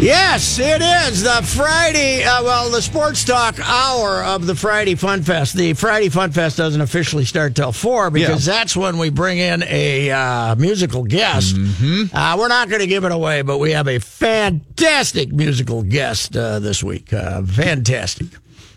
[0.00, 5.22] Yes, it is the Friday, uh, well, the sports talk hour of the Friday Fun
[5.22, 5.54] Fest.
[5.54, 8.54] The Friday Fun Fest doesn't officially start till four because Yeah.
[8.54, 11.54] that's when we bring in a uh, musical guest.
[11.54, 12.16] Mm-hmm.
[12.16, 16.34] Uh, we're not going to give it away, but we have a fantastic musical guest
[16.34, 17.12] uh, this week.
[17.12, 18.28] Uh, fantastic.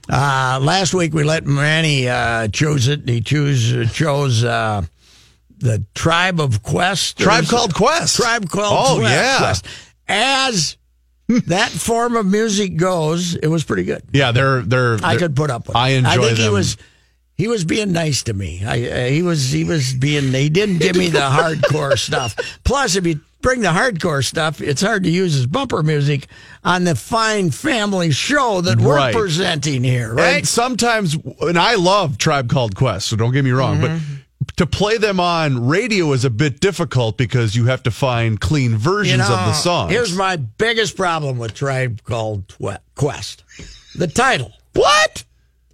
[0.09, 3.07] Uh, last week we let Manny uh, choose it.
[3.07, 4.81] He choose chose uh,
[5.59, 7.17] the Tribe of Quest.
[7.17, 8.17] Tribe Called Quest.
[8.17, 9.13] Tribe called Oh, Quest.
[9.13, 9.37] yeah.
[9.37, 9.65] Quest.
[10.09, 10.75] As
[11.47, 14.03] that form of music goes, it was pretty good.
[14.11, 14.95] Yeah, they're they're.
[15.03, 15.75] I they're- could put up with.
[15.75, 15.97] I it.
[15.99, 16.77] enjoy I think he was
[17.35, 18.63] he was being nice to me.
[18.65, 22.35] I uh, he was he was being he didn't give me the hardcore stuff.
[22.63, 26.27] Plus, if you bring the hardcore stuff, it's hard to use as bumper music
[26.63, 29.13] on the fine family show that we're Right.
[29.13, 30.37] presenting here, right?
[30.37, 33.97] And sometimes, and I love Tribe Called Quest, so don't get me wrong, Mm-hmm.
[33.97, 34.22] but
[34.57, 38.77] to play them on radio is a bit difficult because you have to find clean
[38.77, 39.91] versions You know, of the songs.
[39.91, 43.43] Here's my biggest problem with Tribe Called Twe- Quest:
[43.95, 44.51] the title.
[44.73, 45.23] what?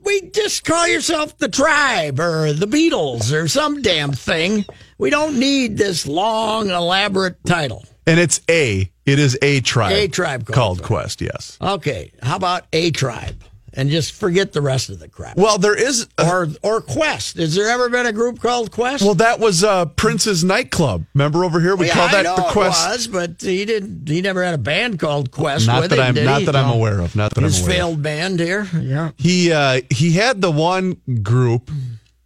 [0.01, 4.65] we just call yourself the tribe or the Beatles or some damn thing.
[4.97, 7.85] We don't need this long, elaborate title.
[8.07, 8.89] And it's a.
[9.05, 9.91] It is a tribe.
[9.91, 10.83] A Tribe Called called.
[10.83, 11.21] Quest.
[11.21, 11.57] Yes.
[11.61, 13.43] Okay, how about a tribe?
[13.79, 15.37] And just forget the rest of the crap.
[15.37, 16.05] Well, there is.
[16.17, 17.37] A, or or Quest.
[17.37, 19.05] Has there ever been a group called Quest?
[19.05, 21.05] well, that was uh, Prince's nightclub.
[21.13, 22.85] Remember over here, we yeah, call I that the Quest.
[22.85, 24.09] it was, but he didn't.
[24.09, 25.65] He never had a band called Quest.
[25.67, 26.45] Not that I'm not he?
[26.47, 27.15] that I'm aware of.
[27.15, 27.71] Not that His I'm aware.
[27.71, 27.77] of.
[27.77, 28.67] failed band here.
[28.77, 29.11] Yeah.
[29.15, 31.71] He uh, he had the one group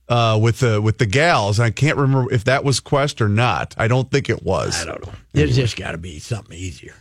[0.10, 1.60] uh, with the with the gals.
[1.60, 3.76] I can't remember if that was Quest or not.
[3.78, 4.82] I don't think it was.
[4.82, 5.14] I don't know.
[5.36, 6.96] It's just got to be something easier.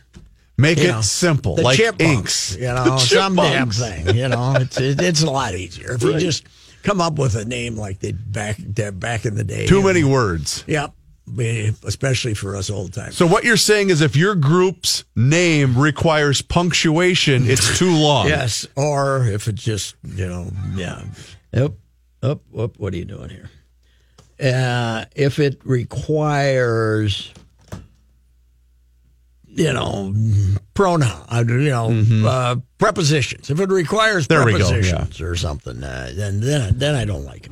[0.57, 2.55] Make You it know, simple, the like chipmunks, inks.
[2.57, 4.15] you know, The some damn thing.
[4.15, 6.45] You know, it's it, it's a lot easier if you just
[6.83, 8.57] come up with a name like they back
[8.93, 9.65] back in the day.
[9.65, 10.63] Too many words.
[10.67, 10.93] Yep,
[11.83, 13.17] especially for us old timers.
[13.17, 18.27] So what you're saying is, if your group's name requires punctuation, it's too long.
[18.27, 21.03] Yes, or if it's just you know, yeah.
[21.51, 21.73] Yep.
[22.21, 22.77] Up, up.
[22.79, 23.49] What are you doing here?
[24.39, 27.31] Uh, if it requires,
[29.55, 30.13] you know,
[30.73, 33.49] pronoun, uh, you know, uh, prepositions.
[33.49, 34.49] If it requires Mm-hmm.
[34.49, 34.71] There go, yeah.
[34.71, 37.51] prepositions or something, uh, then then then I don't like it.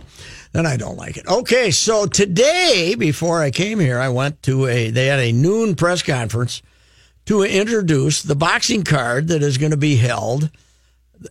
[0.53, 1.27] Then I don't like it.
[1.27, 4.89] Okay, so today, before I came here, I went to a.
[4.89, 6.61] They had a noon press conference
[7.25, 10.49] to introduce the boxing card that is going to be held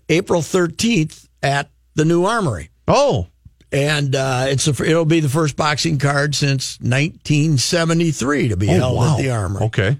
[0.08, 2.70] April 13th at the new Armory.
[2.86, 3.26] Oh,
[3.72, 8.72] And uh, it's a, it'll be the first boxing card since 1973 to be oh
[8.72, 9.16] held wow.
[9.16, 9.64] at the Armory.
[9.66, 9.98] Okay.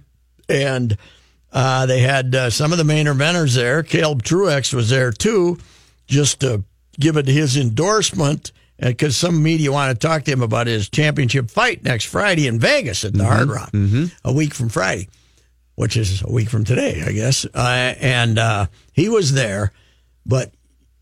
[0.51, 0.97] And
[1.53, 3.83] uh, they had uh, some of the main eventers there.
[3.83, 5.59] Caleb Truax was there too,
[6.07, 6.65] just to
[6.99, 8.53] give it his endorsement.
[8.79, 12.59] Because some media want to talk to him about his championship fight next Friday in
[12.59, 13.71] Vegas at the Hard Rock,
[14.25, 15.09] a week from Friday,
[15.75, 17.45] which is a week from today, I guess.
[17.45, 19.73] Uh, and uh, he was there,
[20.25, 20.51] but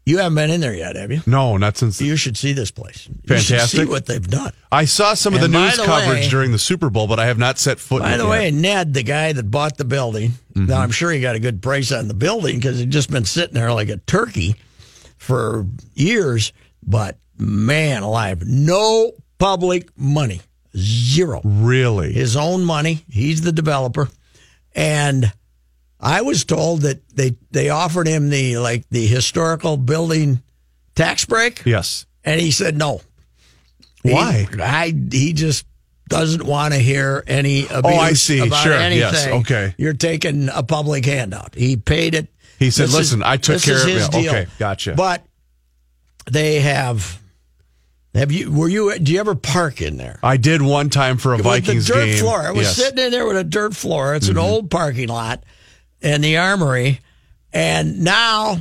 [0.09, 1.21] you haven't been in there yet, have you?
[1.27, 3.09] No, not since You should see this place.
[3.09, 3.89] You should see Fantastic.
[3.89, 4.53] what they've done.
[4.73, 7.07] I saw some of And the by news the coverage way- during the Super Bowl,
[7.07, 8.03] but I have not set foot.
[8.03, 8.55] By in the it way, yet.
[8.55, 10.73] Ned, the guy that bought the building, now mm-hmm.
[10.73, 13.55] I'm sure he got a good price on the building because it just been sitting
[13.55, 14.57] there like a turkey
[15.19, 16.53] for years.
[16.87, 20.41] But man alive, no public money,
[20.77, 21.41] zero.
[21.45, 23.05] really, His own money.
[23.11, 24.09] He's the developer,
[24.75, 25.33] and
[26.01, 30.43] I was told that they they offered him the like the historical building
[30.95, 32.07] tax break, yes.
[32.25, 33.01] and he said no.
[34.05, 34.47] He- Why?
[34.63, 35.67] I he just
[36.09, 38.39] doesn't want to hear any abuse Oh, I see.
[38.39, 38.73] about Sure.
[38.73, 39.13] anything.
[39.13, 39.27] Yes.
[39.27, 39.75] Okay.
[39.77, 41.55] You're taking a public handout.
[41.55, 42.29] He paid it.
[42.59, 44.31] He said, This is- "Listen, I took care is of it." deal.
[44.31, 44.95] Okay, gotcha.
[44.95, 45.25] But
[46.31, 47.21] they have
[48.15, 50.19] have you were you do you ever park in there?
[50.23, 52.19] I did one time for a With Vikings the dirt game.
[52.19, 52.41] floor.
[52.47, 52.73] I was Yes.
[52.75, 52.83] Mm-hmm.
[52.83, 54.15] sitting in there with a dirt floor.
[54.15, 55.43] It's an old parking lot.
[56.03, 57.01] And the Armory,
[57.53, 58.59] and now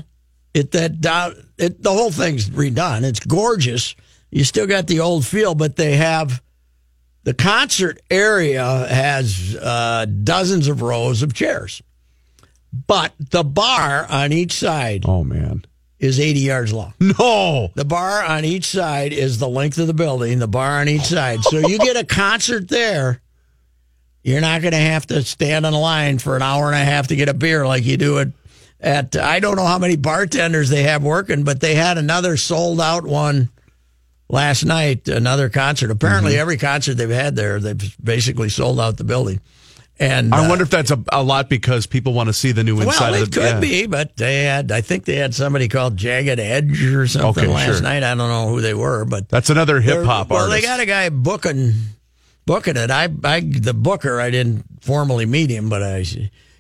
[0.54, 3.04] it that down it the whole thing's redone.
[3.04, 3.96] It's gorgeous.
[4.32, 6.42] You still got the old feel, but they have
[7.24, 11.82] the concert area has uh, dozens of rows of chairs,
[12.88, 15.66] but the bar on each side Oh man.
[16.00, 16.94] is 80 yards long.
[17.20, 17.72] No.
[17.76, 21.06] The bar on each side is the length of the building, the bar on each
[21.06, 21.42] side.
[21.44, 23.22] So you get a concert there,
[24.28, 27.08] you're not going to have to stand in line for an hour and a half
[27.08, 28.28] to get a beer like you do at,
[28.82, 32.82] at I don't know how many bartenders they have working, but they had another sold
[32.82, 33.50] out one
[34.30, 35.92] last night, another concert.
[35.92, 36.42] Apparently, Mm-hmm.
[36.42, 39.40] every concert they've had there, they've basically sold out the building.
[40.00, 42.64] And I uh, wonder if that's a, a lot because people want to see the
[42.64, 43.60] new inside well, of it the could yeah.
[43.62, 44.72] be, but they had.
[44.72, 47.82] I think they had somebody called Jagged Edge or something Okay, last sure.
[47.82, 48.04] night.
[48.04, 50.56] I don't know who they were, but That's another hip hop well, artist.
[50.62, 51.74] they got a guy booking
[52.48, 52.90] booking it.
[52.90, 54.20] I, I, the booker.
[54.20, 56.04] I didn't formally meet him, but I,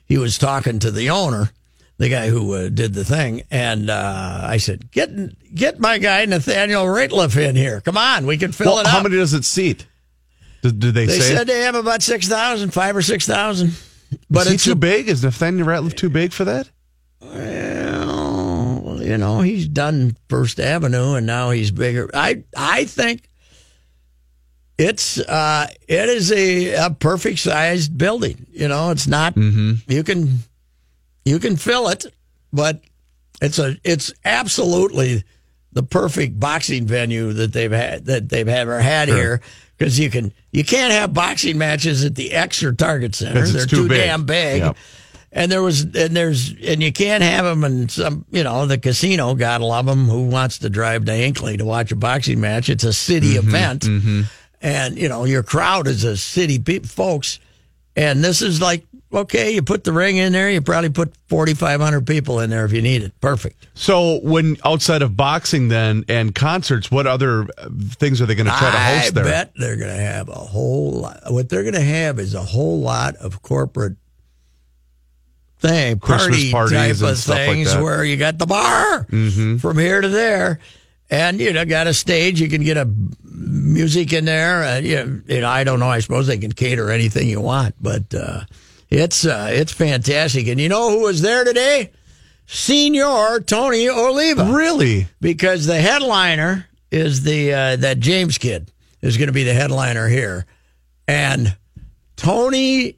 [0.05, 1.49] he was talking to the owner,
[1.97, 5.09] the guy who uh, did the thing, and uh, I said, "Get,
[5.55, 7.81] get my guy Nathaniel Rateliff in here.
[7.81, 9.87] Come on, we can fill well, it how up." many does it seat?
[10.61, 13.71] Did, did they, they said they have about six thousand, five or six thousand.
[14.29, 15.09] But Is he it's too a- big?
[15.09, 16.69] Is Nathaniel Rateliff too big for that?
[17.21, 22.09] Well, you know, he's done First Avenue, and now he's bigger.
[22.13, 23.29] I I think
[24.77, 28.45] it's uh, it is a, a perfect sized building.
[28.51, 30.39] You know, it's not you can
[31.25, 32.05] you can fill it,
[32.53, 32.81] but
[33.41, 35.23] it's a it's absolutely
[35.73, 39.41] the perfect boxing venue that they've had that they've ever had here
[39.77, 43.45] because you can you can't have boxing matches at the X or Target Center.
[43.45, 43.97] They're too too, big.
[43.99, 44.61] damn big.
[44.61, 44.77] Yep.
[45.29, 48.77] And there was, and there's, and you can't have them in some, you know, the
[48.77, 49.35] casino.
[49.35, 50.05] God love them.
[50.07, 52.69] Who wants to drive to Hinckley to watch a boxing match?
[52.69, 53.81] It's a city Mm-hmm, event,
[54.61, 57.39] and you know your crowd is a city pe- folks.
[57.95, 60.51] And this is like, okay, you put the ring in there.
[60.51, 63.19] You probably put forty five hundred people in there if you need it.
[63.21, 63.67] Perfect.
[63.73, 68.45] So, when outside of boxing, then and concerts, what other uh, things are they going
[68.45, 69.25] to try to host there?
[69.25, 71.21] I bet they're going to have a whole lot.
[71.29, 73.95] What they're going to have is a whole lot of corporate
[75.59, 77.81] thing, Christmas party parties type and of stuff like things that.
[77.81, 80.59] where you got the bar from here to there,
[81.09, 82.39] and you know got a stage.
[82.41, 82.89] You can get a
[83.23, 84.63] music in there.
[84.63, 85.89] And, you, know, you know, I don't know.
[85.89, 88.41] I suppose they can cater anything you want, but uh,
[88.89, 90.47] it's uh, it's fantastic.
[90.47, 91.91] And you know who was there today?
[92.45, 95.07] Senior Tony Oliva Really?
[95.19, 98.71] because the headliner is the uh, that James kid
[99.01, 100.45] is going to be the headliner here,
[101.07, 101.55] and
[102.15, 102.97] Tony.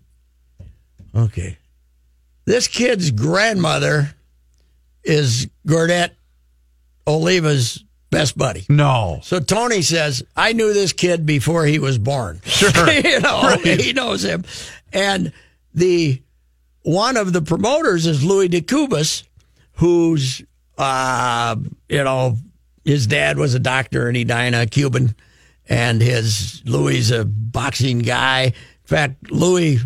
[1.16, 1.58] Okay,
[2.46, 4.14] this kid's grandmother
[5.04, 6.12] is Gordette
[7.08, 8.66] Oliva's best buddy.
[8.70, 9.20] No.
[9.24, 12.42] So Tony says, I knew this kid before he was born.
[12.50, 12.92] Sure.
[12.92, 14.44] you know, he knows him.
[14.92, 15.32] And
[15.74, 16.22] the
[16.82, 19.24] one of the promoters is Louis DeCubas,
[19.74, 20.42] who's
[20.78, 21.56] uh,
[21.88, 22.38] you know,
[22.84, 25.16] his dad was a doctor and he in Edina, Cuban,
[25.68, 28.44] and his Louis a boxing guy.
[28.46, 28.54] In
[28.86, 29.80] fact, Louis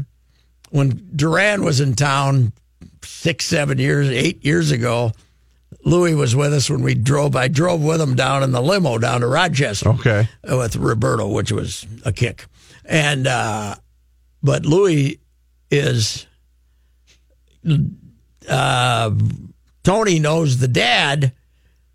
[0.74, 2.52] when Duran was in town
[3.04, 5.12] six, seven years, eight years ago,
[5.86, 7.36] Louis was with us when we drove.
[7.36, 10.28] I drove with him down in the limo down to Rochester Okay.
[10.44, 12.46] with Roberto, which was a kick.
[12.86, 13.76] And uh,
[14.42, 15.20] but Louis
[15.70, 16.26] is
[18.50, 19.12] uh,
[19.84, 21.34] Tony knows the dad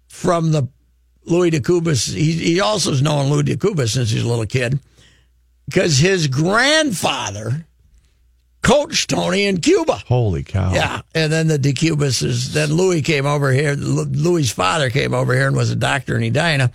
[0.09, 0.69] from the
[1.25, 2.13] Louis de Cubas.
[2.13, 4.79] He, he also has known Louis de Cubas since he's a little kid
[5.67, 7.67] because his grandfather
[8.69, 9.95] coached Tony in Cuba.
[10.07, 10.73] Holy cow.
[10.73, 13.75] Yeah, and then the DeCubas is then Louis came over here.
[13.75, 16.71] Lu- Louis' father came over here and was a doctor in Edina,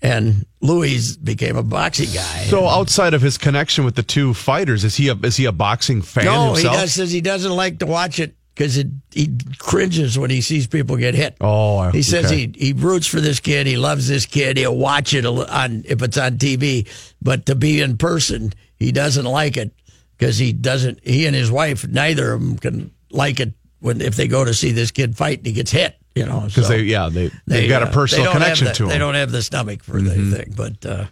[0.00, 2.44] and Louis became a boxing guy.
[2.44, 5.52] So, outside of his connection with the two fighters, is he a is he a
[5.52, 6.74] boxing fan no, himself?
[6.74, 10.40] he does, says he doesn't like to watch it because it he cringes when he
[10.40, 11.36] sees people get hit.
[11.42, 12.46] Oh, he says okay.
[12.54, 13.66] he he roots for this kid.
[13.66, 14.56] He loves this kid.
[14.56, 16.88] He'll watch it on if it's on TV,
[17.20, 19.72] but to be in person, he doesn't like it
[20.16, 21.00] because he doesn't.
[21.02, 24.54] He and his wife, neither of them can like it when if they go to
[24.54, 25.96] see this kid fight and he gets hit.
[26.14, 28.74] You know, because so they yeah they they, they've got uh, a personal connection the-
[28.74, 28.88] to him.
[28.88, 28.92] Mm-hmm.
[28.92, 31.06] They don't have the stomach for the thing, but uh,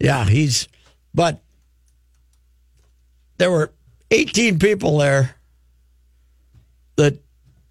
[0.00, 0.68] yeah, he's.
[1.14, 1.40] But
[3.38, 3.72] there were
[4.10, 5.34] 18 people there
[6.96, 7.18] that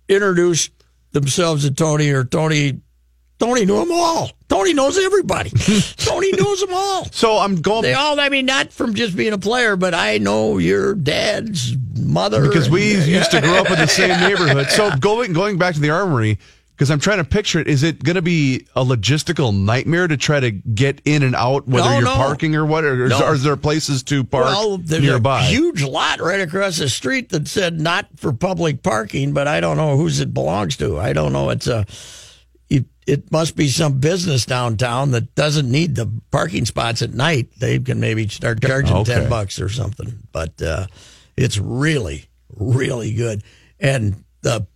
[0.10, 0.72] introduced
[1.12, 2.81] themselves to Tony, or Tony.
[3.39, 4.32] Tony knew them all.
[4.50, 5.50] Tony knows everybody.
[5.98, 7.06] Tony knows them all.
[7.12, 10.17] So I'm going They all, I mean, not from just being a player, but I
[10.17, 12.48] know your dad's mother.
[12.48, 14.67] because we and- used to grow up in the same neighborhood.
[14.70, 16.39] So going going back to the armory,
[16.75, 17.67] Because I'm trying to picture it.
[17.67, 21.67] Is it going to be a logistical nightmare to try to get in and out,
[21.67, 22.15] whether No, you're no.
[22.15, 22.84] parking or what?
[22.86, 23.24] Or is, No.
[23.25, 25.41] are there places to park Well, there's nearby?
[25.41, 29.60] a huge lot right across the street that said not for public parking, but I
[29.60, 30.98] don't know whose it belongs to.
[31.00, 31.50] I don't know.
[31.51, 31.86] It's a.
[33.08, 37.50] It, must be some business downtown that doesn't need the parking spots at night.
[37.58, 39.14] They can maybe start charging Okay.
[39.14, 40.20] ten bucks or something.
[40.32, 40.88] But uh,
[41.38, 43.44] it's really, really good,
[43.80, 44.68] and the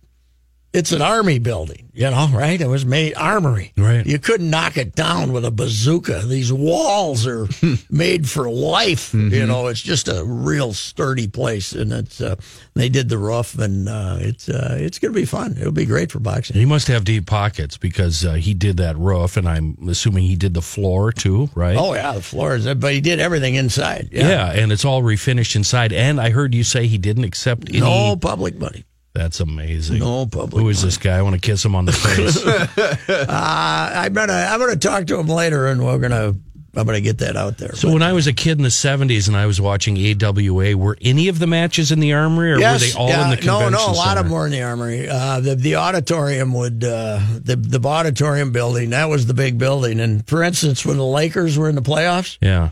[0.72, 2.60] it's an army building, you know, right?
[2.60, 3.72] It was made armory.
[3.76, 4.04] Right.
[4.06, 6.22] You couldn't knock it down with a bazooka.
[6.26, 7.48] These walls are
[7.90, 9.14] made for life.
[9.14, 12.36] You know, it's just a real sturdy place, and it's uh,
[12.74, 15.56] they did the roof, and uh, it's uh, it's going to be fun.
[15.58, 16.56] It'll be great for boxing.
[16.56, 20.36] He must have deep pockets because uh, he did that roof, and I'm assuming he
[20.36, 21.76] did the floor too, right?
[21.76, 24.08] Oh yeah, the floor floors, but he did everything inside.
[24.10, 24.50] yeah.
[24.52, 25.92] and it's all refinished inside.
[25.92, 27.80] And I heard you say he didn't accept any.
[27.80, 28.84] no public money.
[29.14, 29.98] That's amazing.
[29.98, 31.18] No public Who is this guy?
[31.18, 32.42] I want to kiss him on the face.
[33.08, 36.34] Uh, I'm gonna I'm gonna talk to him later, and we're gonna
[36.74, 37.74] I'm gonna get that out there.
[37.74, 40.96] so when I was a kid in the '70s and I was watching AWA, were
[41.02, 43.72] any of the matches in the Armory, or were they all yeah, in the convention
[43.72, 43.78] no.
[43.86, 44.20] no, A lot center?
[44.20, 45.08] of them were in the armory.
[45.08, 50.00] Uh, the the auditorium would uh, the the auditorium building that was the big building.
[50.00, 52.70] And for instance, when the Lakers were in the playoffs Yeah,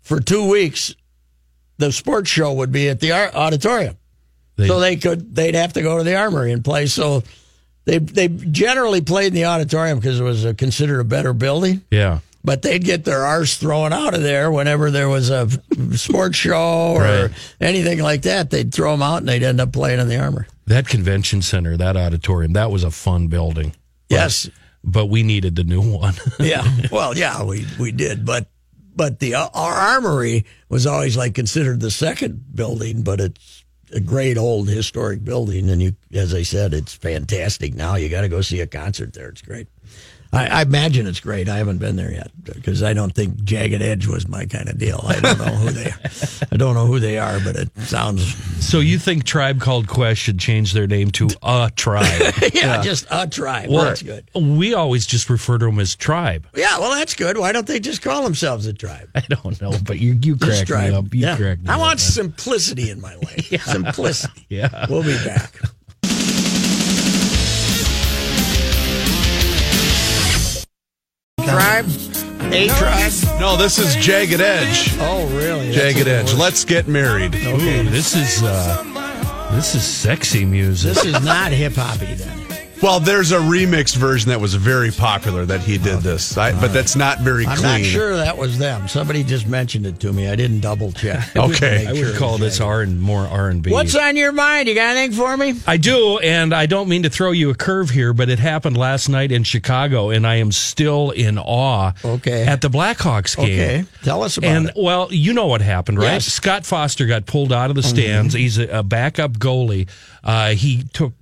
[0.00, 0.94] for two weeks,
[1.78, 3.96] the sports show would be at the auditorium,
[4.60, 6.86] They- so they could they'd have to go to the armory and play.
[6.86, 7.22] So
[7.84, 11.82] they they generally played in the auditorium because it was a, considered a better building.
[11.90, 12.20] yeah.
[12.42, 15.46] But they'd get their arse thrown out of there whenever there was a
[15.94, 17.30] sports show or Right.
[17.60, 18.48] anything like that.
[18.48, 20.46] They'd throw them out and they'd end up playing in the armory.
[20.66, 23.74] That convention center, that auditorium, that was a fun building.
[24.08, 24.48] Yes.
[24.82, 26.14] But we needed the new one.
[26.40, 26.64] Yeah.
[26.90, 28.48] Well, yeah, we we did, but
[28.96, 33.59] but the uh, our armory was always like considered the second building, but it's
[33.92, 37.74] a great old historic building, and you, as I said, it's fantastic.
[37.74, 39.28] Now you got to go see a concert there.
[39.28, 39.68] It's great.
[40.32, 41.48] I, I imagine it's great.
[41.48, 44.78] I haven't been there yet because I don't think Jagged Edge was my kind of
[44.78, 45.00] deal.
[45.04, 45.92] I don't know who they,
[46.52, 48.22] I don't know who they are, but it sounds
[48.64, 52.32] so you think Tribe Called Quest should change their name to A Tribe?
[52.54, 53.70] yeah, just a tribe.
[53.70, 54.28] Well, that's good.
[54.34, 56.46] We always just refer to them as Tribe.
[56.54, 57.36] Yeah, well, that's good.
[57.36, 59.10] Why don't they just call themselves a tribe?
[59.14, 61.12] I don't know, but you you crack me up.
[61.12, 61.36] You Yeah.
[61.36, 61.98] crack me I up, want man.
[61.98, 63.62] simplicity in my life.
[63.64, 64.46] Simplicity.
[64.48, 64.86] Yeah.
[64.88, 65.52] We'll be back.
[71.50, 71.86] Tribe?
[72.52, 73.12] A tribe?
[73.40, 74.94] no, this is Jagged Edge.
[74.98, 75.72] Oh, really?
[75.72, 76.32] Jagged Edge.
[76.34, 77.34] Let's get married.
[77.34, 80.94] Ooh, this is uh, this is sexy music.
[80.94, 82.39] This is not hip hoppy then.
[82.82, 86.72] Well, there's a remix version that was very popular that he did this, I, but
[86.72, 87.54] that's not very clear.
[87.56, 87.82] I'm clean.
[87.82, 88.88] not sure that was them.
[88.88, 90.28] Somebody just mentioned it to me.
[90.30, 91.36] I didn't double check.
[91.36, 91.86] Okay.
[91.86, 93.70] I would call this R and more R and B.
[93.70, 94.66] What's on your mind?
[94.66, 95.54] You got anything for me?
[95.66, 98.78] I do, and I don't mean to throw you a curve here, but it happened
[98.78, 101.92] last night in Chicago, and I am still in awe.
[102.02, 102.46] Okay.
[102.46, 103.44] At the Blackhawks game.
[103.46, 103.84] Okay.
[104.04, 104.74] Tell us about And it.
[104.76, 106.12] well, you know what happened, right?
[106.14, 106.24] Yes.
[106.24, 106.30] Mm-hmm.
[106.30, 108.32] Scott Foster got pulled out of the stands.
[108.32, 109.86] He's a, a backup goalie.
[110.24, 111.12] Uh, he took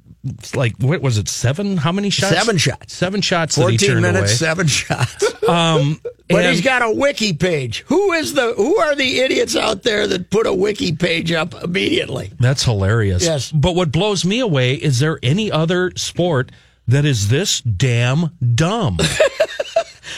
[0.55, 1.29] like what was it?
[1.29, 1.77] Seven?
[1.77, 2.35] How many shots?
[2.37, 2.95] Seven shots.
[2.95, 3.57] Seven shots.
[3.57, 4.27] that he 14 minutes, away.
[4.29, 5.25] seven shots.
[5.49, 7.85] Um, But and- he's got a wiki page.
[7.87, 11.55] Who is the who are the idiots out there that put a wiki page up
[11.65, 12.31] immediately?
[12.39, 13.25] That's hilarious.
[13.25, 13.51] Yes.
[13.51, 16.53] But what blows me away is there any other sport
[16.87, 18.99] that is this damn dumb?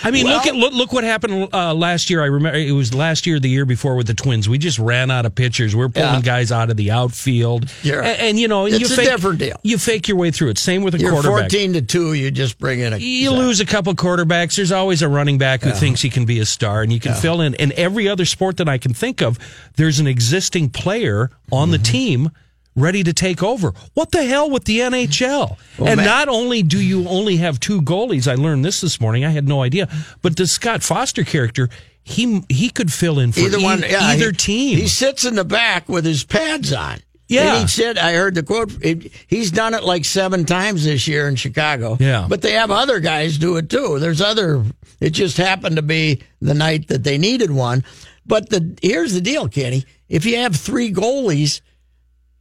[0.03, 2.23] I mean, look at look, look what happened uh, last year.
[2.23, 4.49] I remember it was last year, the year before with the Twins.
[4.49, 5.75] We just ran out of pitchers.
[5.77, 6.21] We're pulling Yeah.
[6.23, 8.03] guys out of the outfield, Sure.
[8.03, 9.57] and, and, you know, It's you a fake, different deal.
[9.63, 10.59] You fake your way through it.
[10.59, 11.51] Same with a You're quarterback.
[11.51, 14.57] 14 to 2, you just bring in a You lose a couple quarterbacks.
[14.57, 17.15] There's always a running back who thinks he can be a star, and you can
[17.15, 17.55] fill in.
[17.55, 19.39] In every other sport that I can think of,
[19.77, 21.93] there's an existing player on the Mm-hmm.
[21.93, 22.31] team
[22.77, 23.73] ready to take over.
[23.95, 25.57] What the hell with the NHL?
[25.79, 29.25] and man- not only do you only have two goalies, I learned this this morning.
[29.25, 29.89] I had no idea,
[30.23, 31.69] but the Scott Foster character,
[32.03, 34.79] he he could fill in for either e- one yeah, either he- team.
[34.79, 36.99] He sits in the back with his pads on.
[37.29, 37.53] Yeah.
[37.55, 41.07] And he said, I heard the quote, it, he's done it like seven times this
[41.07, 41.97] year in Chicago.
[42.01, 42.27] Yeah.
[42.29, 44.01] But they have other guys do it too.
[44.01, 44.65] There's other,
[44.99, 47.85] it just happened to be the night that they needed one.
[48.27, 49.85] But the here's the deal, Kenny.
[50.09, 51.61] If you have three goalies,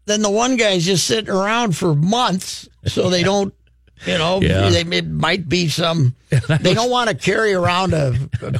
[0.09, 3.53] then the one guy's just sitting around for months so they don't,
[4.05, 4.69] you know, Yeah.
[4.69, 8.13] they, it might be some, they don't want to carry around a,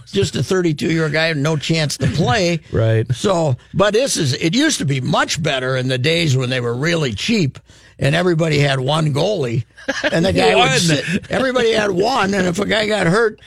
[0.07, 2.59] just a 32 year old guy no chance to play.
[2.71, 3.09] Right.
[3.13, 6.59] So, but this is, it used to be much better in the days when they
[6.61, 7.57] were really cheap
[7.97, 9.65] and everybody had one goalie
[10.11, 12.33] and the guy would sit, everybody had one.
[12.33, 13.39] And if a guy got hurt,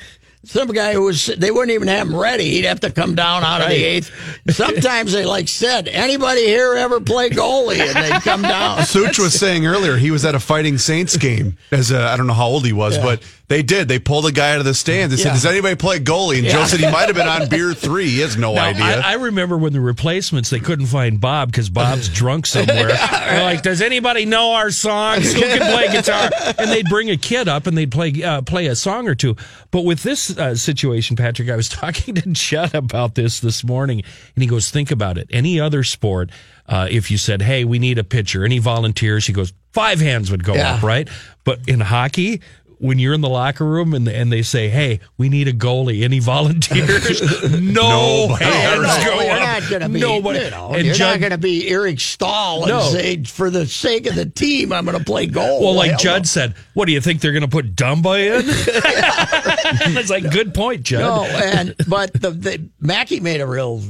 [0.44, 2.50] some guy who was they wouldn't even have him ready.
[2.50, 4.10] He'd have to come down out of the eighth.
[4.50, 7.78] Sometimes they like said, anybody here ever play goalie?
[7.80, 8.84] And they'd come down.
[8.84, 12.32] Such was saying earlier he was at a Fighting Saints game as I don't know
[12.34, 13.02] how old he was, Yeah.
[13.04, 13.22] but
[13.52, 13.86] they did.
[13.86, 15.14] They pulled a guy out of the stands.
[15.14, 15.34] They said, Yeah.
[15.34, 18.08] "Does anybody play goalie?" And Joe said he might have been on beer three.
[18.08, 18.82] He has no Now, idea.
[19.00, 22.88] I, I remember when the replacements they couldn't find Bob because Bob's drunk somewhere.
[22.88, 25.32] They're like, "Does anybody know our songs?
[25.34, 28.66] Who can play guitar?" And they'd bring a kid up and they'd play uh, play
[28.68, 29.36] a song or two.
[29.70, 34.02] But with this uh, situation, Patrick, I was talking to Chet about this this morning,
[34.34, 35.28] and he goes, "Think about it.
[35.30, 36.30] Any other sport,
[36.66, 40.30] uh, if you said, "Hey, we need a pitcher," any volunteers, he goes, five hands
[40.30, 40.74] would go Yeah.
[40.74, 41.08] up, right?
[41.44, 42.42] But in hockey.
[42.82, 46.02] When you're in the locker room and and they say, "Hey, we need a goalie,"
[46.02, 47.22] any volunteers?
[47.60, 48.44] no Nobody.
[48.44, 49.40] hands no, go you're up.
[49.40, 50.00] not going to be.
[50.00, 50.38] Nobody.
[50.40, 52.80] You know, and you're Judd, not going to be Eric Staal and No.
[52.80, 55.60] say, for the sake of the team, I'm going to play goal.
[55.60, 56.26] well, like Hell Judd no.
[56.26, 58.42] said, what do you think they're going to put Dumba in?
[59.96, 61.00] it's like good point, Judd.
[61.00, 63.80] No, and but the, the Mackey made a real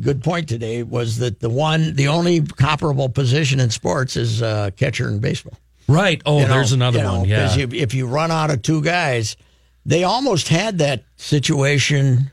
[0.00, 4.70] good point today was that the one, the only comparable position in sports is uh,
[4.76, 5.54] catcher in baseball.
[5.90, 6.22] Right.
[6.24, 7.28] Oh, You know, there's another you know, one.
[7.28, 7.46] Yeah.
[7.46, 9.36] 'cause you, if you run out of two guys,
[9.84, 12.30] they almost had that situation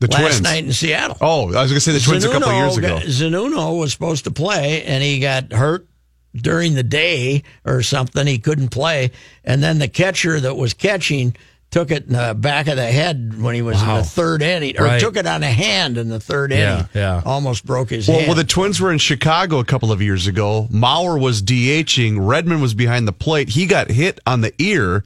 [0.00, 0.40] the last Twins.
[0.42, 1.16] night in Seattle.
[1.20, 2.98] Oh, I was going to say the Twins a couple of years ago.
[2.98, 5.86] got- Zunino was supposed to play, and he got hurt
[6.36, 8.26] during the day or something.
[8.26, 9.10] He couldn't play,
[9.44, 11.34] and then the catcher that was catching
[11.70, 14.78] took it in the back of the head when he was in the third inning,
[14.78, 15.00] or Right.
[15.00, 16.88] took it on a hand in the third Yeah, inning.
[16.94, 17.22] yeah.
[17.26, 18.28] almost broke his Well, hand.
[18.28, 20.66] well, the Twins were in Chicago a couple of years ago.
[20.72, 22.16] Mauer was DHing.
[22.20, 23.50] Redmond was behind the plate.
[23.50, 25.04] He got hit on the ear,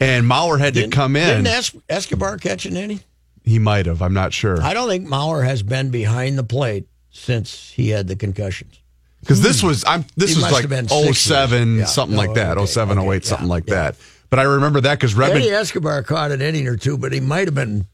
[0.00, 1.44] and Mauer had to Didn't- come in.
[1.44, 3.00] Didn't Es- Escobar catch an inning?
[3.44, 4.02] he might have.
[4.02, 4.60] I'm not sure.
[4.62, 8.74] I don't think Mauer has been behind the plate since he had the concussions.
[9.20, 11.78] Because this was I'm this He was like have been six 07.
[11.80, 11.84] Yeah.
[11.84, 12.56] something Oh, like that.
[12.56, 13.74] okay, 07, okay, 08, something yeah, like yeah.
[13.74, 13.96] that.
[14.30, 15.42] But I remember that because Redmond.
[15.42, 17.86] Eddie Escobar caught an inning or two, but he might have been.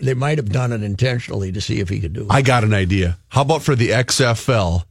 [0.00, 2.26] They might have done it intentionally to see if he could do it.
[2.30, 3.18] I got an idea.
[3.30, 4.84] How about for the XFL?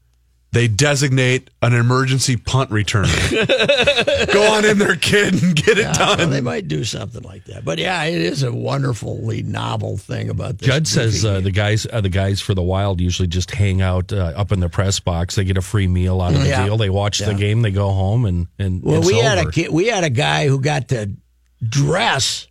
[0.54, 3.06] They designate an emergency punt return.
[4.34, 6.30] Go on in there, kid, and get it Yeah, well, done.
[6.30, 7.66] they might do something like that.
[7.66, 10.68] But yeah, it is a wonderfully novel thing about this.
[10.68, 14.14] Judd says uh, the guys uh, the guys for the Wild usually just hang out
[14.14, 15.36] uh, up in the press box.
[15.36, 16.66] They get a free meal out of the Yeah.
[16.66, 16.78] deal.
[16.78, 17.62] They watch the game.
[17.62, 20.48] They go home and and well, it's we had a kid, we had a guy
[20.48, 21.12] who got to
[21.62, 22.48] dress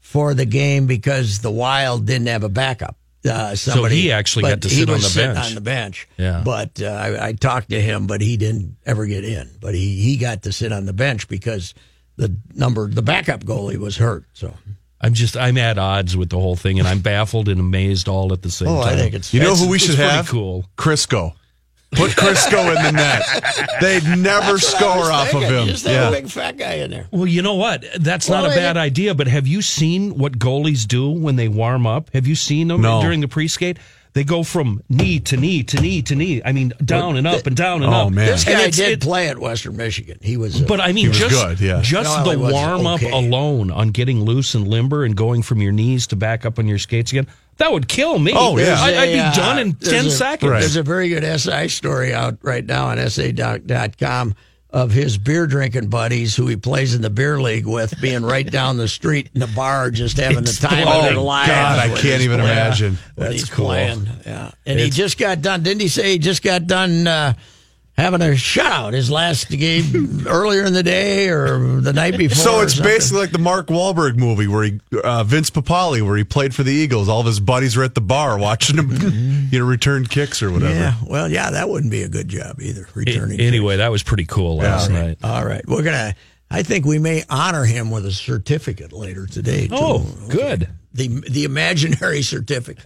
[0.00, 2.96] for the game because the Wild didn't have a backup.
[3.24, 5.46] Uh, somebody, he actually got to he sit on the bench.
[5.46, 6.08] on the bench.
[6.16, 6.42] Yeah.
[6.44, 9.50] But uh, I, I talked to him, but he didn't ever get in.
[9.60, 11.74] But he, he got to sit on the bench because
[12.16, 14.24] the number the backup goalie was hurt.
[14.32, 14.54] So
[15.00, 18.32] I'm just I'm at odds with the whole thing, and I'm baffled and amazed all
[18.32, 18.94] at the same oh, time.
[18.94, 20.28] I think it's You know who we should have?
[20.28, 20.64] cool.
[20.76, 21.34] Crisco.
[21.92, 23.22] Put Crisco in the net.
[23.80, 25.66] They'd never That's what I was score off of him.
[25.66, 26.08] Just have Yeah.
[26.08, 27.06] a big fat guy in there.
[27.10, 27.84] Well, you know what?
[27.98, 29.14] That's Well, not a bad idea.
[29.14, 32.08] But have you seen what goalies do when they warm up?
[32.12, 33.02] Have you seen them No.
[33.02, 33.78] during the pre-skate?
[34.12, 36.42] They go from knee to knee to knee to knee.
[36.44, 38.12] I mean, down and up and down and Oh, up.
[38.12, 38.26] man.
[38.26, 40.18] This guy did it- play at Western Michigan.
[40.20, 41.80] He was, uh, But I mean, was just good, yeah.
[41.80, 43.10] just No, the warm up okay.
[43.12, 46.66] alone on getting loose and limber and going from your knees to back up on
[46.66, 47.28] your skates again.
[47.58, 48.32] That would kill me.
[48.34, 48.76] Oh, yeah.
[48.80, 50.50] I, I'd be a, uh, done in there's ten a- seconds.
[50.50, 50.60] Right.
[50.60, 54.34] There's a very good SI story out right now on SI.com
[54.72, 58.48] of his beer drinking buddies who he plays in the beer league with being right
[58.50, 61.48] down the street in the bar just having the time of their Oh, lives.
[61.50, 62.56] God, I can't even playing.
[62.56, 62.98] imagine.
[63.16, 63.66] That's he's cool.
[63.66, 64.06] playing.
[64.24, 64.52] Yeah.
[64.66, 65.62] And he just got done.
[65.64, 67.32] Didn't he say he just got done uh,
[68.00, 72.36] having a shutout his last game earlier in the day or the night before?
[72.36, 76.24] So it's basically like the Mark Wahlberg movie where he, uh, Vince Papale, where he
[76.24, 77.08] played for the Eagles.
[77.08, 78.90] All of his buddies were at the bar watching him,
[79.50, 80.74] you know, return kicks or whatever.
[80.74, 80.94] Yeah.
[81.06, 82.86] Well, yeah, that wouldn't be a good job either.
[82.94, 83.40] Returning.
[83.40, 85.18] anyway, that was pretty cool last night.
[85.22, 85.62] All right.
[85.66, 86.14] We're going to,
[86.50, 89.68] I think we may honor him with a certificate later today.
[89.68, 89.74] Too.
[89.76, 90.68] Oh, good.
[90.92, 92.84] The, the imaginary certificate.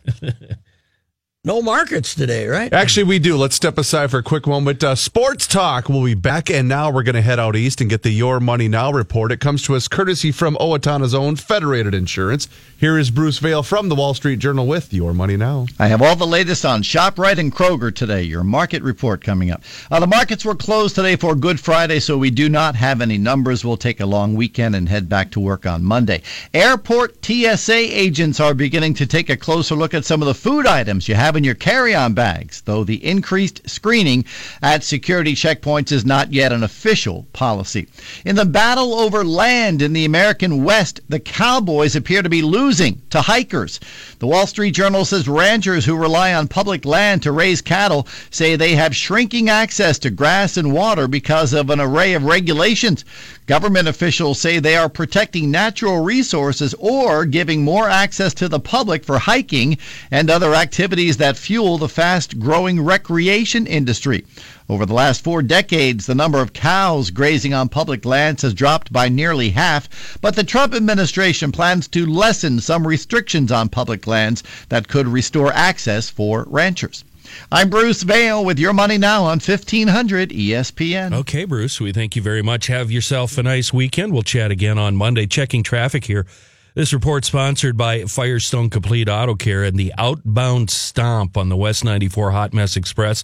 [1.46, 2.72] No markets today, right?
[2.72, 3.36] Actually, we do.
[3.36, 4.82] Let's step aside for a quick moment.
[4.82, 5.90] Uh, sports talk.
[5.90, 8.40] We'll be back, and now we're going to head out east and get the Your
[8.40, 9.30] Money Now report.
[9.30, 12.48] It comes to us courtesy from Owatonna's own Federated Insurance.
[12.78, 15.66] Here is Bruce Vail from the Wall Street Journal with Your Money Now.
[15.78, 18.22] I have all the latest on ShopRite and Kroger today.
[18.22, 19.62] Your market report coming up.
[19.90, 23.18] Uh, the markets were closed today for Good Friday, so we do not have any
[23.18, 23.66] numbers.
[23.66, 26.22] We'll take a long weekend and head back to work on Monday.
[26.54, 30.66] Airport TSA agents are beginning to take a closer look at some of the food
[30.66, 34.24] items you have have in your carry-on bags, though the increased screening
[34.62, 37.88] at security checkpoints is not yet an official policy.
[38.24, 43.02] In the battle over land in the American West, the cowboys appear to be losing
[43.10, 43.80] to hikers.
[44.20, 48.54] The Wall Street Journal says ranchers who rely on public land to raise cattle say
[48.54, 53.04] they have shrinking access to grass and water because of an array of regulations.
[53.46, 59.04] Government officials say they are protecting natural resources or giving more access to the public
[59.04, 59.76] for hiking
[60.10, 64.24] and other activities that fuel the fast growing recreation industry.
[64.66, 68.90] Over the last four decades, the number of cows grazing on public lands has dropped
[68.90, 69.90] by nearly half,
[70.22, 75.52] but the Trump administration plans to lessen some restrictions on public lands that could restore
[75.52, 77.04] access for ranchers.
[77.50, 81.14] I'm Bruce Vail with your money now on 1500 ESPN.
[81.14, 82.66] Okay, Bruce, we thank you very much.
[82.66, 84.12] Have yourself a nice weekend.
[84.12, 85.26] We'll chat again on Monday.
[85.26, 86.26] Checking traffic here.
[86.74, 91.84] This report sponsored by Firestone Complete Auto Care and the outbound stomp on the West
[91.84, 93.22] 94 Hot Mess Express.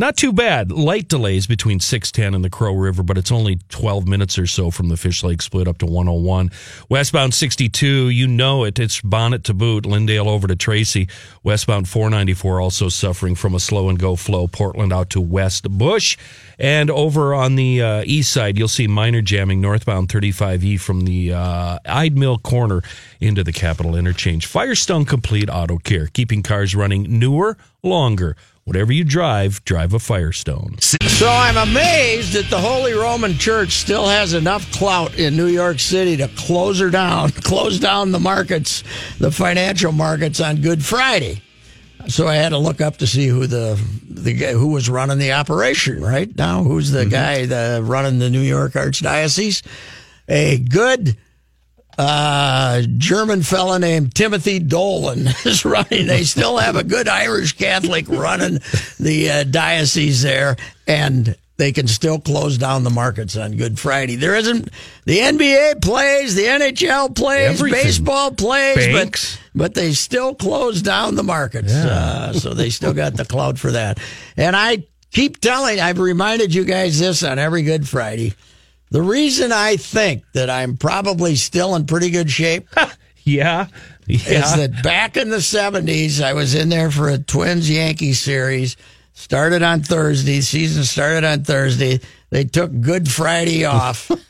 [0.00, 0.70] Not too bad.
[0.70, 4.70] Light delays between 610 and the Crow River, but it's only 12 minutes or so
[4.70, 6.52] from the Fish Lake split up to 101.
[6.88, 8.78] Westbound 62, you know it.
[8.78, 11.08] It's Bonnet to boot, Lyndale over to Tracy.
[11.42, 16.16] Westbound 494 also suffering from a slow and go flow, Portland out to West Bush.
[16.60, 21.32] And over on the uh, east side, you'll see minor jamming northbound 35E from the
[21.32, 22.82] uh, Mill corner
[23.20, 24.46] into the Capital Interchange.
[24.46, 28.36] Firestone Complete Auto Care, keeping cars running newer, longer.
[28.68, 30.76] Whatever you drive, drive a Firestone.
[30.82, 35.78] So I'm amazed that the Holy Roman Church still has enough clout in New York
[35.78, 38.84] City to close her down, close down the markets,
[39.18, 41.40] the financial markets on Good Friday.
[42.08, 45.16] So I had to look up to see who the the guy who was running
[45.16, 46.62] the operation right now.
[46.62, 47.08] Who's the mm-hmm.
[47.08, 49.62] guy the running the New York Archdiocese?
[50.28, 51.16] A good
[51.98, 56.06] uh, German fella named Timothy Dolan is running.
[56.06, 58.60] They still have a good Irish Catholic running
[59.00, 60.56] the uh, diocese there,
[60.86, 64.14] and they can still close down the markets on Good Friday.
[64.14, 64.68] There isn't
[65.06, 67.82] the NBA plays, the NHL plays, Everything.
[67.82, 69.36] baseball plays, Banks.
[69.36, 71.72] but but they still close down the markets.
[71.74, 73.98] Uh, so they still got the cloud for that.
[74.36, 78.34] And I keep telling, I've reminded you guys this on every Good Friday.
[78.90, 82.68] The reason I think that I'm probably still in pretty good shape
[83.24, 83.66] Yeah.
[84.08, 84.22] is
[84.56, 88.76] that back in the 70s, I was in there for a Twins Yankees series.
[89.12, 90.40] Started on Thursday.
[90.40, 92.00] Season started on Thursday.
[92.30, 94.10] They took Good Friday off.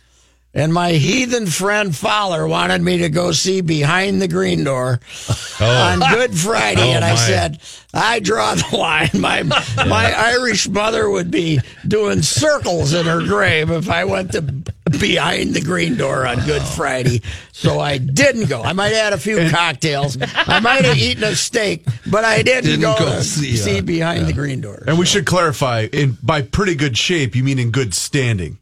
[0.59, 5.01] and my heathen friend Fowler wanted me to go see Behind the Green Door
[5.61, 6.79] on Good Friday.
[6.89, 7.17] Oh, and I my.
[7.17, 7.61] said,
[7.93, 9.11] I draw the line.
[9.15, 14.43] My, my Irish mother would be doing circles in her grave if I went to
[14.43, 17.23] Behind the Green Door on Good Friday.
[17.53, 18.63] So I didn't go.
[18.63, 20.17] I might have had a few cocktails.
[20.21, 23.79] I might have eaten a steak, but I didn't, Didn't go, go to see, see,
[23.79, 24.85] uh, Behind the Green Door.
[24.87, 28.59] And we should clarify, in by pretty good shape, you mean in good standing.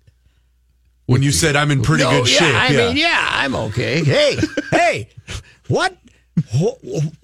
[1.06, 2.86] When you said I'm in pretty No, good yeah, shape, I yeah.
[2.88, 4.02] mean, yeah, I'm okay.
[4.04, 4.36] Hey,
[4.70, 5.08] hey,
[5.68, 5.96] what?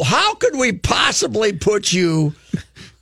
[0.05, 2.35] How could we possibly put you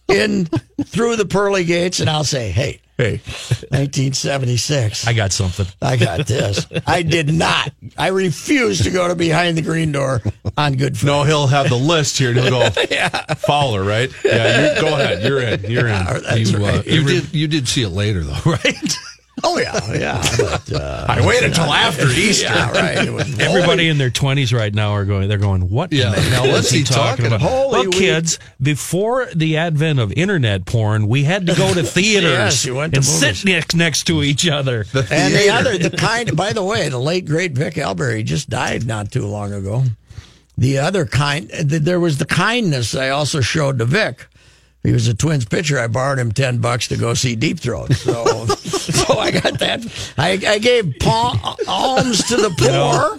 [0.08, 0.46] in
[0.86, 2.00] through the pearly gates?
[2.00, 3.22] And I'll say, hey, Hey,
[3.70, 5.06] 1976.
[5.06, 5.64] I got something.
[5.80, 6.66] I got this.
[6.86, 7.72] I did not.
[7.96, 10.20] I refuse to go to behind the green door
[10.58, 11.10] on Good Friday.
[11.16, 12.70] no, he'll have the list here and he'll go
[13.36, 14.10] Fowler, right?
[14.22, 15.22] Yeah, you, go ahead.
[15.22, 15.70] You're in.
[15.70, 16.04] You're in.
[16.04, 16.86] That's You, uh, right.
[16.86, 18.96] you did you did see it later though, right?
[19.44, 20.22] Oh yeah, yeah.
[20.38, 22.46] But, uh, I waited until after Easter.
[22.46, 23.09] yeah, right.
[23.40, 26.09] Everybody in their 20s right now are going, they're going, what Yeah.
[26.09, 27.40] in the hell What's is he he talking talking about?
[27.40, 27.50] about?
[27.50, 27.98] Holy Look, week.
[27.98, 32.74] kids, before the advent of internet porn, we had to go to theaters Yes, you
[32.74, 33.38] went to and movies.
[33.40, 34.85] sit next, next to each other.
[34.94, 38.87] And the other, the kind, by the way, the late great Vic Albury just died
[38.87, 39.85] not too long ago.
[40.59, 44.26] The other kind, th- there was the kindness I also showed to Vic.
[44.82, 45.78] He was a Twins pitcher.
[45.78, 47.92] I borrowed him ten bucks to go see Deep Throat.
[47.92, 50.12] So, so I got that.
[50.16, 53.18] I, I gave pa- alms to the poor.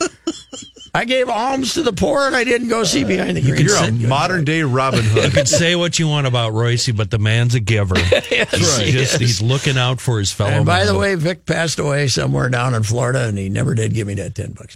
[0.94, 3.66] I gave alms to the poor, and I didn't go see Behind the Green.
[3.66, 5.24] You're a modern day Robin Hood.
[5.24, 7.98] You can say what you want about Royce, but the man's a giver.
[8.00, 11.80] he's, he just, he's looking out for his fellow And by the way, Vic passed
[11.80, 14.76] away somewhere down in Florida, and he never did give me that ten bucks.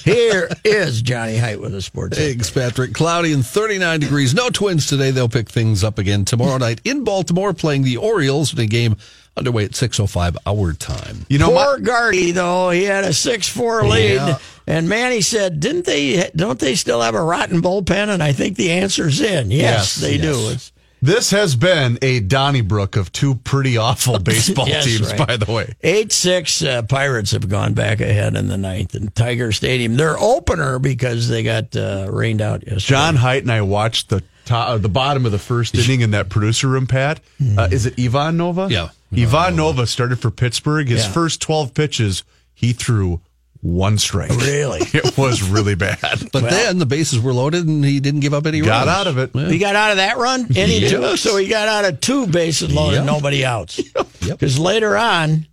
[0.04, 2.16] Here is Johnny Height with a sports.
[2.16, 2.94] Thanks, Patrick.
[2.94, 4.34] Cloudy and 39 degrees.
[4.34, 5.10] No twins today.
[5.10, 8.96] They'll pick things up again tomorrow night in Baltimore, playing the Orioles in a game
[9.36, 11.26] underway at 6:05 our time.
[11.28, 14.38] You know, Poor my, Gardy, though he had a six-four lead, Yeah.
[14.66, 16.30] and Manny said, "Didn't they?
[16.34, 19.50] Don't they still have a rotten bullpen?" And I think the answer's in.
[19.50, 20.48] Yes, Yes, they do.
[20.50, 20.72] It's
[21.02, 25.26] this has been a Donnybrook of two pretty awful baseball Yes, teams, right.
[25.26, 25.74] by the way.
[25.82, 26.62] eight six.
[26.62, 29.96] Uh, Pirates have gone back ahead in the ninth And Tiger Stadium.
[29.96, 32.80] Their opener because they got uh, rained out yesterday.
[32.86, 36.12] John Height and I watched the top, uh, the bottom of the first inning in
[36.12, 37.20] that producer room, Pat.
[37.58, 38.68] Uh, is it Ivan Nova?
[38.70, 38.88] Yeah.
[39.16, 40.88] Ivan Nova started for Pittsburgh.
[40.88, 41.12] His Yeah.
[41.12, 42.22] first 12 pitches,
[42.54, 43.20] he threw
[43.62, 44.30] one strike.
[44.30, 44.80] Really?
[44.94, 45.98] It was really bad.
[46.32, 48.98] But then the bases were loaded and he didn't give up any Got runs.
[48.98, 49.50] out of it.
[49.50, 50.90] He got out of that run, inning Yes.
[50.90, 53.04] two, so he got out of two bases loaded, Yep.
[53.06, 53.80] nobody outs.
[54.20, 54.38] Yep.
[54.40, 55.46] Because later on,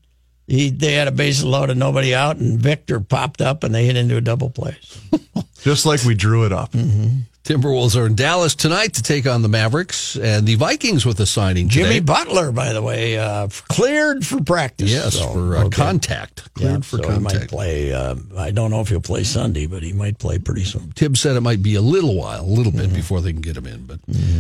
[0.47, 3.95] he they had a bases loaded, nobody out, and Victor popped up and they hit
[3.95, 4.75] into a double play.
[5.63, 6.71] Just like we drew it up.
[6.73, 7.19] Mm-hmm.
[7.43, 11.25] Timberwolves are in Dallas tonight to take on the Mavericks and the Vikings with a
[11.25, 11.99] signing Jimmy.
[11.99, 14.89] Butler, by the way, uh, cleared for practice.
[14.89, 15.75] Yes, So, for uh, okay.
[15.75, 16.53] contact.
[16.53, 17.93] Cleared Yeah, for so he might play.
[17.93, 20.93] Uh, I don't know if he'll play Sunday, but he might play pretty soon.
[20.93, 22.95] Thibs said it might be a little while, a little bit Mm-hmm.
[22.95, 23.85] before they can get him in.
[23.87, 23.99] But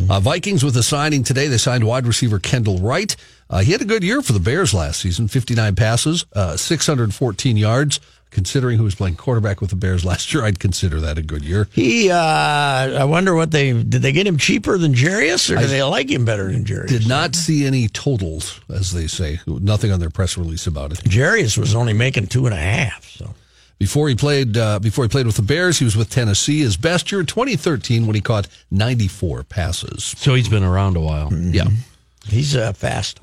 [0.09, 1.47] uh, Vikings with a signing today.
[1.49, 3.15] They signed wide receiver Kendall Wright.
[3.49, 7.57] Uh, he had a good year for the Bears last season 59 passes, uh, 614
[7.57, 7.99] yards.
[8.33, 11.43] Considering who was playing quarterback with the Bears last year, I'd consider that a good
[11.45, 11.67] year.
[11.71, 14.01] He, uh, I wonder what they did.
[14.01, 16.87] They get him cheaper than Jarius, or do they like him better than Jarius?
[16.87, 19.39] Did not see any totals, as they say.
[19.45, 20.99] Nothing on their press release about it.
[20.99, 23.05] Jarius was only making two and a half.
[23.07, 23.35] So
[23.77, 26.61] Before he played, uh, before he played with the Bears, he was with Tennessee.
[26.61, 30.03] His best year, 2013, when he caught 94 passes.
[30.17, 31.31] So he's been around a while.
[31.31, 31.67] Yeah.
[32.27, 33.19] he's uh, fast.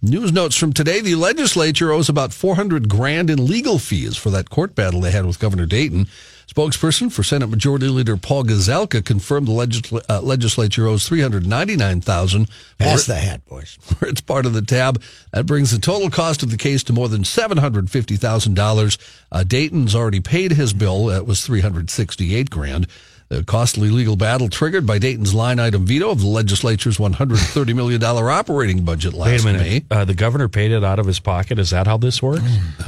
[0.00, 4.48] News notes from today: The legislature owes about 400 grand in legal fees for that
[4.48, 6.06] court battle they had with Governor Dayton.
[6.46, 13.06] Spokesperson for Senate Majority Leader Paul Gazelka confirmed the legisl- uh, legislature owes 399,000 Pass
[13.06, 13.76] the hat, boys.
[14.02, 15.02] its part of the tab.
[15.32, 18.98] That brings the total cost of the case to more than $750,000.
[19.32, 21.06] Uh, Dayton's already paid his bill.
[21.06, 22.86] That was 368 grand.
[23.28, 28.02] The costly legal battle triggered by Dayton's line item veto of the legislature's $130 million
[28.02, 29.64] operating budget last Wait a May.
[29.64, 29.84] minute.
[29.90, 31.58] Uh, the governor paid it out of his pocket.
[31.58, 32.42] Is that how this works?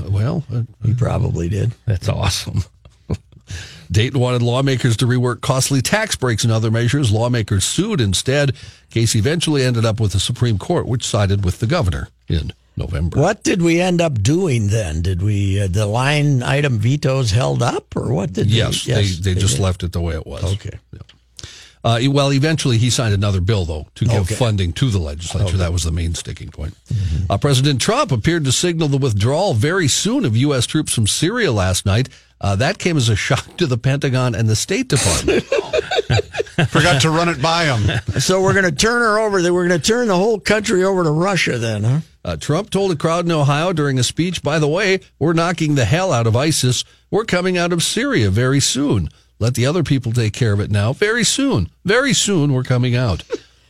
[0.09, 1.73] Well, uh, He probably did.
[1.85, 2.65] That's awesome.
[3.91, 7.11] Dayton wanted lawmakers to rework costly tax breaks and other measures.
[7.11, 8.55] Lawmakers sued instead.
[8.91, 13.21] Case eventually ended up with the Supreme Court, which sided with the governor in November.
[13.21, 15.03] What did we end up doing then?
[15.03, 18.49] Did we uh, the line item vetoes held up, or what did?
[18.49, 19.63] Yes, they, they, they, just did.
[19.63, 20.45] left it the way it was.
[20.55, 20.79] Okay.
[21.83, 24.35] Uh, well, eventually he signed another bill, though, to give Okay.
[24.35, 25.57] funding to the legislature.
[25.57, 26.75] That was the main sticking point.
[27.31, 30.67] Uh, President Trump appeared to signal the withdrawal very soon of U.S.
[30.67, 32.09] troops from Syria last night.
[32.41, 35.43] Uh, that came as a shock to the Pentagon and the State Department.
[36.69, 38.01] Forgot to run it by him.
[38.21, 39.37] So we're going to turn her over.
[39.53, 42.01] We're going to turn the whole country over to Russia, then, huh?
[42.23, 45.75] Uh, Trump told a crowd in Ohio during a speech, by the way, we're knocking
[45.75, 46.85] the hell out of ISIS.
[47.11, 49.09] We're coming out of Syria very soon.
[49.41, 50.93] Let the other people take care of it now.
[50.93, 51.71] Very soon.
[51.85, 53.25] Very soon, we're coming out.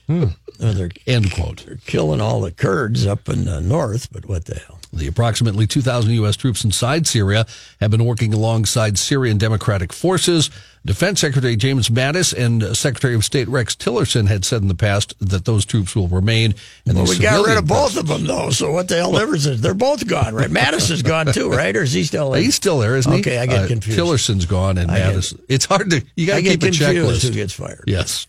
[0.09, 0.27] Oh,
[0.59, 0.73] hmm.
[0.73, 1.65] they're End quote.
[1.65, 4.80] they're killing all the Kurds up in the north, but what the hell?
[4.93, 6.37] The approximately 2,000 U.S.
[6.37, 7.47] troops inside Syria
[7.81, 10.51] have been working alongside Syrian Democratic forces.
[10.85, 15.15] Defense Secretary James Mattis and Secretary of State Rex Tillerson had said in the past
[15.21, 16.55] that those troops will remain.
[16.87, 18.51] And Well, we got rid of both of them, though.
[18.51, 19.61] So what the hell difference is?
[19.61, 20.49] They're both gone, right?
[20.51, 21.77] Mattis is gone too, right?
[21.77, 22.33] Or is he still?
[22.35, 22.43] in?
[22.43, 23.21] He's still there, isn't he?
[23.21, 23.99] Okay, I get Uh, confused.
[23.99, 25.39] Tillerson's gone, and I get- Mattis.
[25.49, 26.03] It's hard to.
[26.17, 27.23] You got to keep a checklist.
[27.23, 27.85] who gets fired.
[27.87, 28.27] Yes.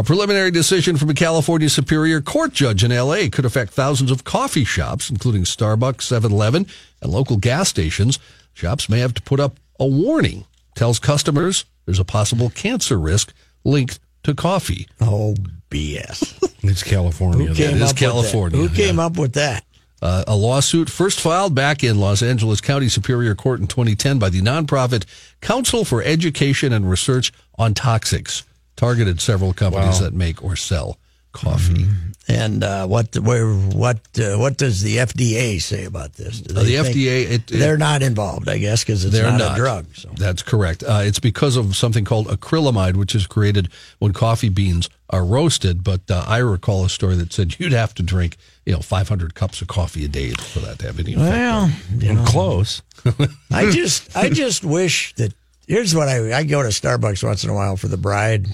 [0.00, 3.28] A preliminary decision from a California Superior Court judge in L.A.
[3.28, 6.66] could affect thousands of coffee shops, including Starbucks, 7-Eleven,
[7.02, 8.18] and local gas stations.
[8.54, 10.46] Shops may have to put up a warning.
[10.74, 14.88] Tells customers there's a possible cancer risk linked to coffee.
[15.02, 15.34] Oh
[15.68, 16.50] BS!
[16.62, 17.48] It's California.
[17.48, 18.06] Who came is up with that?
[18.06, 19.66] California, Who came up with that?
[20.00, 24.30] Uh, a lawsuit first filed back in Los Angeles County Superior Court in 2010 by
[24.30, 25.04] the nonprofit
[25.42, 28.44] Council for Education and Research on Toxics,
[28.80, 30.96] targeted several companies that make or sell
[31.32, 31.86] coffee.
[32.28, 33.46] And uh, what where
[33.82, 36.40] what uh, what does the FDA say about this?
[36.40, 39.30] Do Uh, the think- FDA, it, it- they're not involved, I guess, because it's they're
[39.30, 39.84] not, not a drug.
[39.94, 40.08] So.
[40.16, 40.82] That's correct.
[40.82, 45.82] Uh, it's because of something called acrylamide, which is created when coffee beans are roasted.
[45.82, 49.34] But uh, I recall a story that said you'd have to drink, you know, 500
[49.34, 51.30] cups of coffee a day for that to have any effect.
[51.36, 52.82] Well, you know, Close.
[53.50, 55.32] I just I just wish that
[55.70, 58.46] here's what I I go to Starbucks once in a while for the bride.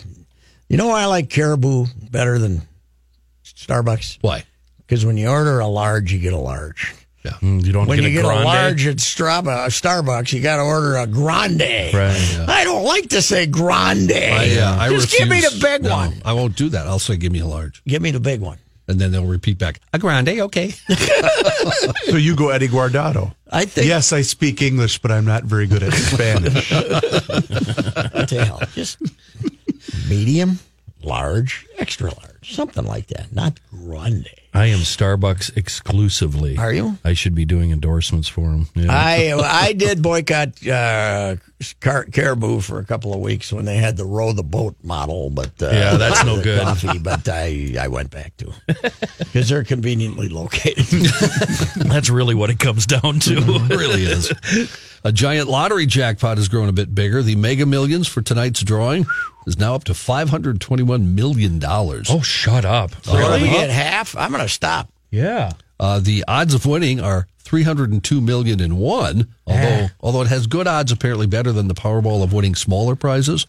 [0.69, 2.63] You know why I like Caribou better than
[3.45, 4.19] Starbucks?
[4.21, 4.45] Why?
[4.79, 6.95] Because when you order a large, you get a large.
[7.25, 8.43] Mm, You don't When get you a get grande.
[8.43, 11.61] a large at Straba, uh, Starbucks, you got to order a grande.
[11.93, 12.45] Right.
[12.49, 14.13] I don't like to say grande.
[14.13, 16.15] I, uh, I Just give me the big no, one.
[16.25, 16.87] I won't do that.
[16.87, 17.83] I'll say, give me a large.
[17.85, 18.59] Give me the big one.
[18.89, 20.73] And then they'll repeat back, a grande, okay.
[22.07, 23.35] So you go Eddie Guardado.
[23.51, 23.89] I think.
[23.89, 26.71] Yes, I speak English, but I'm not very good at Spanish.
[28.17, 28.61] What the hell?
[28.75, 28.99] Just
[30.09, 30.59] medium,
[31.03, 33.33] large, extra large, something like that.
[33.33, 34.29] Not grande.
[34.57, 36.57] I am Starbucks exclusively.
[36.57, 36.99] Are you?
[37.05, 38.69] I should be doing endorsements for them.
[38.75, 38.87] Yeah.
[38.91, 39.33] I
[39.67, 41.37] I did boycott uh,
[41.81, 45.31] Car- Caribou for a couple of weeks when they had the row the boat model,
[45.31, 46.63] but uh, Yeah, that's no good.
[46.63, 48.53] Coffee, but I I went back to
[49.19, 50.87] because they're conveniently located.
[51.87, 53.35] That's really what it comes down to.
[53.37, 54.33] It really is.
[55.05, 57.23] A giant lottery jackpot has grown a bit bigger.
[57.23, 59.07] The Mega Millions for tonight's drawing
[59.47, 61.63] is now up to $521 million.
[61.65, 62.91] oh, shut up.
[63.07, 64.17] really, you get half?
[64.17, 64.91] I'm gonna stop.
[65.11, 65.53] Yeah.
[65.79, 70.67] Uh, the odds of winning are 302 million in one, although although it has good
[70.67, 73.47] odds, apparently better than the Powerball of winning smaller prizes.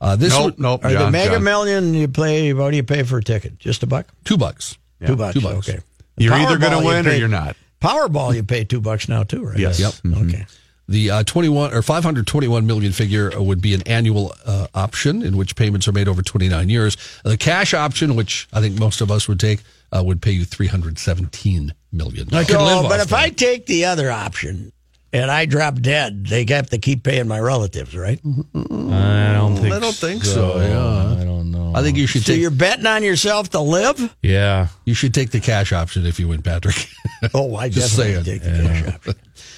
[0.00, 0.84] Uh, this Nope, would- nope.
[0.84, 1.44] Are the John, Mega John.
[1.44, 2.52] Million you play?
[2.52, 3.58] What do you pay for a ticket?
[3.58, 4.06] Just a buck?
[4.24, 4.76] two bucks.
[5.04, 5.34] Two bucks.
[5.34, 5.68] two bucks.
[5.68, 5.80] Okay.
[6.16, 7.56] You're either going Powerball, to you win or you're not.
[7.80, 9.58] Powerball, you pay two bucks now too, right?
[9.58, 9.78] Yes.
[9.80, 9.94] Yep.
[10.22, 10.46] Okay.
[10.88, 15.56] The uh, 21 or 521 million figure would be an annual uh, option in which
[15.56, 16.96] payments are made over 29 years.
[17.24, 19.60] The cash option, which I think most of us would take,
[19.96, 22.28] uh, would pay you 317 million.
[22.34, 24.72] I could So, live but off if I take the other option
[25.12, 28.20] and I drop dead, they have to keep paying my relatives, right?
[28.24, 31.20] I don't think I don't think so, yeah.
[31.20, 31.72] I don't know.
[31.74, 34.14] I think you should So take you're betting on yourself to live?
[34.22, 34.68] Yeah.
[34.84, 36.88] you should take the cash option if you win, Patrick.
[37.32, 38.40] Oh, I Just definitely saying.
[38.40, 39.14] take the cash option.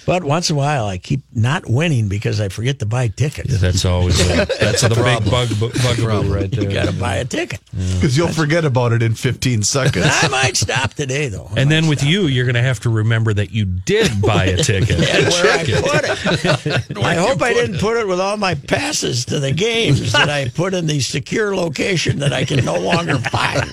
[0.06, 3.60] But once in a while, I keep not winning because I forget to buy tickets.
[3.60, 6.62] That's always a, that's the big bug, bugaboo right there.
[6.64, 7.60] You got to buy a ticket.
[7.72, 10.06] Because you'll forget about it in 15 seconds.
[10.08, 11.50] I might stop today, though.
[11.56, 12.10] I And then with stop.
[12.10, 14.90] you, you're going to have to remember that you did buy a ticket.
[15.00, 16.98] and where I put it.
[17.04, 20.48] I hope I didn't put it with all my passes to the games that I
[20.48, 23.70] put in the secure location that I can no longer find.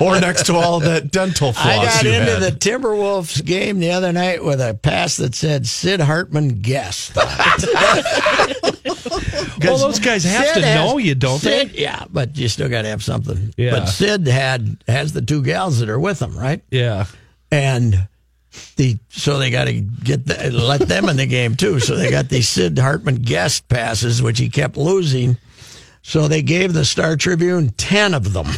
[0.00, 2.42] or next to all that dental floss I got you into had.
[2.42, 7.12] the Timberwolves game the other night with a pass that said Sid Hartman guest.
[9.58, 11.78] Well, those guys have Sid to has- know you, don't Sid, they?
[11.82, 13.52] Yeah, but you still got to have something.
[13.56, 13.70] Yeah.
[13.70, 16.62] But Sid had has the two gals that are with him, right?
[16.70, 17.06] Yeah.
[17.50, 18.06] and
[18.76, 21.80] the so they got to get the, let them in the game too.
[21.80, 25.36] So they got these Sid Hartman guest passes, which he kept losing.
[26.02, 28.56] So they gave the Star Tribune ten of them, so,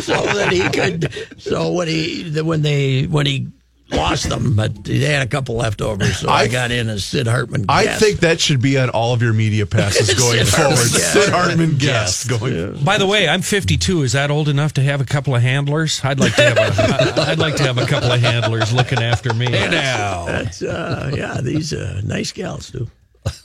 [0.00, 1.10] so that he could.
[1.40, 3.48] So when he when they when he
[3.90, 7.04] lost them, but they had a couple left over, so I, I- got in as
[7.04, 7.66] Sid Hartman.
[7.68, 10.74] I think that should be on all of your media passes going Sid forward.
[10.76, 11.12] Hartman guest.
[11.12, 12.84] Sid Hartman guest going.
[12.84, 14.02] By the way, I'm 52.
[14.02, 16.00] Is that old enough to have a couple of handlers?
[16.04, 17.20] I'd like to have a.
[17.30, 19.46] I'd like to have a couple of handlers looking after me.
[19.46, 22.88] That's uh, yeah, these uh, nice gals too.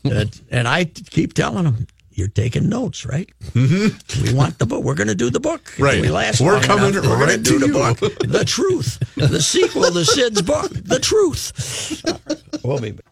[0.04, 3.30] That- and I keep telling them, you're taking notes, right?
[3.54, 4.24] Mm-hmm.
[4.24, 4.84] We want the book.
[4.84, 5.74] We're going to do the book.
[5.80, 6.02] Right.
[6.02, 8.00] We last We're coming enough, We're going to do the book.
[8.20, 9.00] The truth.
[9.16, 10.72] The sequel to Sid's book.
[10.72, 12.04] The truth.
[12.64, 13.11] We'll be back.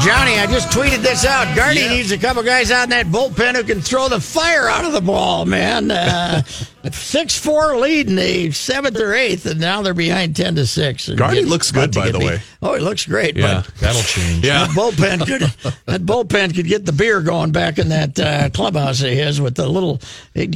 [0.00, 1.54] Johnny, I just tweeted this out.
[1.56, 4.84] Gardy needs a couple guys out in that bullpen who can throw the fire out
[4.84, 5.90] of the ball, man.
[5.90, 6.42] Uh,
[6.92, 11.08] Six four lead in the seventh or eighth, and now they're behind ten to six.
[11.08, 12.26] and Gardy looks good, by get the beat.
[12.28, 12.40] way.
[12.62, 13.36] Oh, he looks great.
[13.36, 14.46] Yeah, but that'll change.
[14.46, 14.66] Yeah.
[14.66, 15.42] that bullpen could
[15.86, 19.56] that bullpen could get the beer going back in that uh, clubhouse of his with
[19.56, 20.00] the little.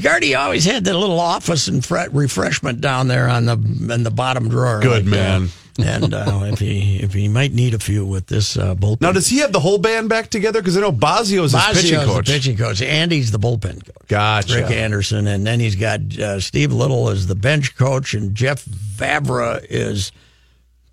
[0.01, 3.55] Gardy always had that little office and fre- refreshment down there on the
[3.93, 4.81] in the bottom drawer.
[4.81, 5.43] Good like, man.
[5.43, 5.47] uh,
[5.79, 9.01] and uh, if he if he might need a few with this uh, bullpen.
[9.01, 10.61] Now, does he have the whole band back together?
[10.61, 12.27] Because I know Bosio's his pitching coach.
[12.27, 12.83] the pitching coach.
[12.83, 14.09] Andy's the bullpen coach.
[14.09, 14.55] Gotcha.
[14.55, 18.65] Rick Anderson, and then he's got uh, Steve Liddle as the bench coach, and Jeff
[18.65, 20.13] Vavra is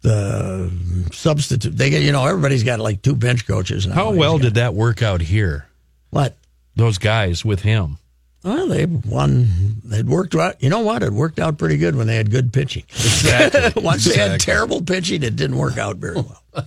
[0.01, 0.71] the
[1.11, 1.77] substitute.
[1.77, 3.93] They get you know everybody's got like two bench coaches now.
[3.93, 5.67] How well did that work out here?
[6.09, 6.35] what?
[6.75, 7.98] Those guys with him.
[8.43, 9.81] Well, they won.
[9.83, 10.61] They'd worked out.
[10.63, 11.03] You know what?
[11.03, 12.83] It worked out pretty good when they had good pitching.
[12.89, 13.83] Exactly.
[13.83, 16.41] Once they had terrible pitching, it didn't work out very well.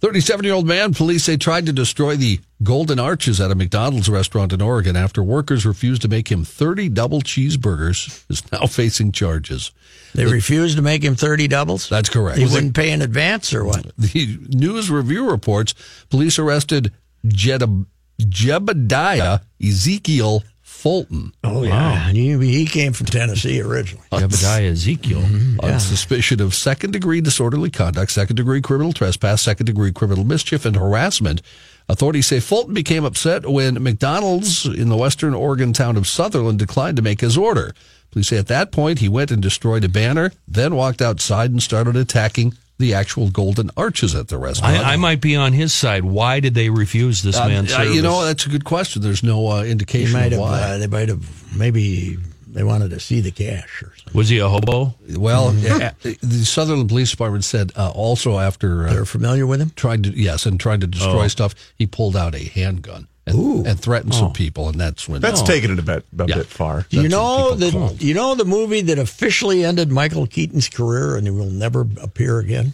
[0.00, 4.08] 37 year old man, police say tried to destroy the Golden Arches at a McDonald's
[4.08, 9.12] restaurant in Oregon after workers refused to make him 30 double cheeseburgers, is now facing
[9.12, 9.72] charges.
[10.14, 11.88] They refused to make him thirty doubles.
[11.88, 12.38] That's correct.
[12.38, 13.92] He wouldn't pay in advance, or what?
[13.96, 15.72] The News Review reports
[16.08, 16.92] police arrested
[17.24, 17.86] Jedab-
[18.20, 20.42] Jebediah Ezekiel
[20.80, 24.06] Fulton Oh yeah, and he, he came from Tennessee originally.
[24.12, 25.20] Jebediah Ezekiel.
[25.20, 25.60] Mm-hmm.
[25.60, 30.64] on suspicion of second degree disorderly conduct, second degree criminal trespass, second degree criminal mischief,
[30.64, 31.42] and harassment.
[31.88, 36.96] Authorities say Fulton became upset when McDonald's in the western Oregon town of Sutherlin declined
[36.96, 37.74] to make his order.
[38.10, 41.62] Police say at that point he went and destroyed a banner, then walked outside and
[41.62, 44.76] started attacking the actual golden arches at the restaurant.
[44.76, 46.04] I, I might be on his side.
[46.04, 47.94] Why did they refuse this Uh, man's uh, service?
[47.94, 49.02] you know, that's a good question.
[49.02, 50.40] There's no uh, He indication might of have.
[50.40, 50.60] why.
[50.62, 51.22] Uh, they might have.
[51.56, 52.18] Maybe
[52.52, 54.18] they wanted to see the cash or something.
[54.18, 54.94] was he a hobo?
[55.16, 59.70] Well, uh, the Sutherlin Police Department said uh, also after uh, They're familiar with him.
[59.76, 61.28] trying to yes, and trying to destroy Oh.
[61.28, 65.42] stuff, he pulled out a handgun and, and threatened some people, and that's when That's
[65.42, 65.46] oh.
[65.46, 66.36] taking it a bit a Yeah.
[66.36, 66.86] bit far.
[66.88, 70.68] Do you know what people the you know the movie that officially ended Michael Keaton's
[70.68, 72.72] career and he will never appear again?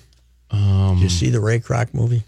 [0.51, 2.23] Um, Did you see the Ray Kroc movie?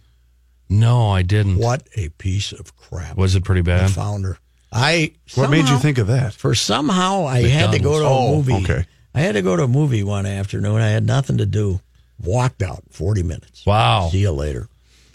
[0.68, 1.56] No, I didn't.
[1.58, 3.16] What a piece of crap!
[3.16, 3.80] Was it pretty bad?
[3.80, 3.94] the bad?
[3.94, 4.38] founder?
[4.70, 6.34] I What made you think of that?
[6.34, 8.52] For somehow I had to go to a Oh, movie.
[8.64, 8.84] okay.
[9.14, 10.80] I had to go to a movie one afternoon.
[10.80, 11.80] I had nothing to do.
[12.22, 13.64] Walked out forty minutes.
[13.64, 14.08] Wow.
[14.12, 14.68] See you later.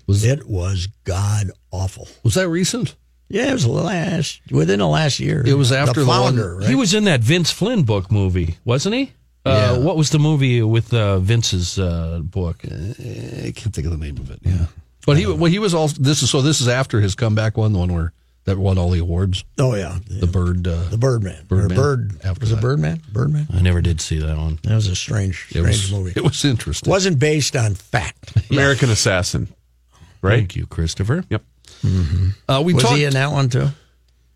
[0.08, 2.08] Was- it was god awful?
[2.24, 2.96] Was that recent?
[3.30, 5.44] Yeah, it was last within the last year.
[5.46, 6.56] It was after the one- founder.
[6.58, 6.70] right?
[6.70, 9.12] He was in that Vince Flynn book movie, wasn't he?
[9.46, 9.78] Uh, Yeah.
[9.84, 12.64] what was the movie with uh, Vince's uh, book?
[12.64, 14.40] I can't think of the name of it.
[14.44, 14.68] Yeah,
[15.06, 17.74] but he well he was also this is so this is after his comeback one,
[17.74, 18.14] the one where
[18.46, 19.44] that won all the awards.
[19.58, 20.68] Oh yeah, The bird.
[20.68, 21.46] Uh, the Birdman.
[21.48, 21.72] Birdman.
[21.78, 22.12] Or Bird.
[22.24, 22.62] After was it that.
[22.62, 23.02] Birdman?
[23.12, 23.48] Birdman.
[23.54, 24.60] I never did see that one.
[24.64, 26.14] That was a strange, it strange was movie.
[26.16, 26.90] it was interesting.
[26.90, 28.34] wasn't based on fact.
[28.52, 29.48] American Assassin.
[30.22, 30.38] Right?
[30.38, 31.24] Thank you, Christopher.
[31.30, 31.42] Yep.
[32.48, 32.96] Uh, we Was talked.
[32.98, 33.68] he in that one too?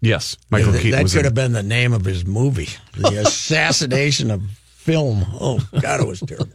[0.01, 0.37] Yes.
[0.51, 1.25] Michael that Keaton that was could in.
[1.25, 4.43] have been the name of his movie, The Assassination of
[4.75, 5.25] Film.
[5.39, 6.53] Oh God, it was terrible.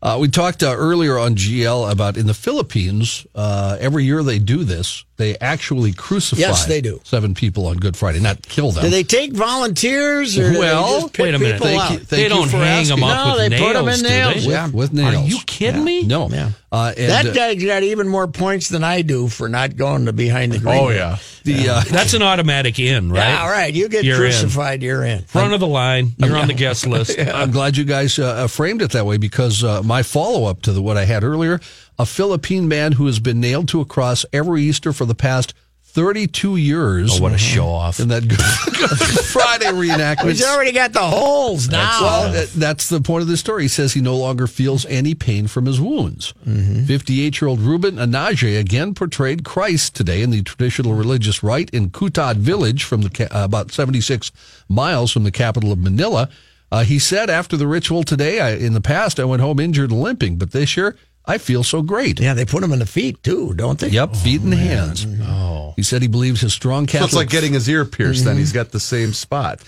[0.00, 3.26] Uh, we talked uh, earlier on GL about in the Philippines.
[3.34, 5.04] Uh, every year they do this.
[5.16, 6.40] They actually crucify.
[6.40, 7.00] Yes, they do.
[7.02, 8.84] seven people on Good Friday, not kill them.
[8.84, 11.60] Do they take volunteers or do Well, they just wait a minute.
[11.60, 13.10] Thank you- thank they don't for hang them asking.
[13.10, 14.40] up No, with they nails, put 'em in nails, they?
[14.40, 14.68] with, yeah.
[14.68, 15.14] with nails.
[15.16, 16.02] Are you kidding me?
[16.04, 16.28] No.
[16.28, 16.50] Yeah.
[16.70, 20.04] Uh, and, That uh, guy's got even more points than I do for not going
[20.06, 20.78] to behind the green.
[20.78, 21.16] Oh, yeah.
[21.44, 23.20] the uh, That's an automatic in, right?
[23.20, 23.72] Yeah, all right.
[23.72, 24.20] You get You're in.
[24.20, 25.22] crucified, you're in.
[25.22, 26.12] Front of the line.
[26.18, 27.18] You're on the guest list.
[27.34, 30.72] I'm glad you guys uh, framed it that way because uh, my follow up to
[30.72, 31.60] the, what I had earlier
[31.98, 35.52] a Philippine man who has been nailed to a cross every Easter for the past
[35.92, 37.18] 32 years.
[37.18, 37.98] Oh, what a show off.
[37.98, 40.28] In that Good, Good Friday reenactment.
[40.28, 42.00] He's already got the holes now.
[42.02, 43.62] Well, that- that's the point of the story.
[43.64, 46.34] He says he no longer feels any pain from his wounds.
[46.44, 51.90] 58 year old Ruben Enaje again portrayed Christ today in the traditional religious rite in
[51.90, 54.30] Cutud village from the uh, about 76
[54.68, 56.28] miles from the capital of Manila.
[56.70, 59.90] Uh, he said after the ritual today, I, in the past, I went home injured
[59.90, 60.96] and limping, but this year
[61.28, 62.18] I feel so great.
[62.18, 63.90] yeah, they put him in the feet too, don't they?
[63.90, 65.06] Yep, feet and hands.
[65.22, 65.74] Oh.
[65.76, 68.36] He said he believes his strong So Catholic it's like getting his ear pierced, then
[68.36, 69.60] he's got the same spot.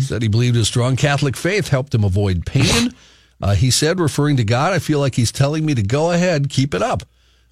[0.00, 2.90] said he believed his strong Catholic faith helped him avoid pain.
[3.42, 6.48] Uh, he said, referring to God, I feel like he's telling me to go ahead,
[6.48, 7.02] keep it up.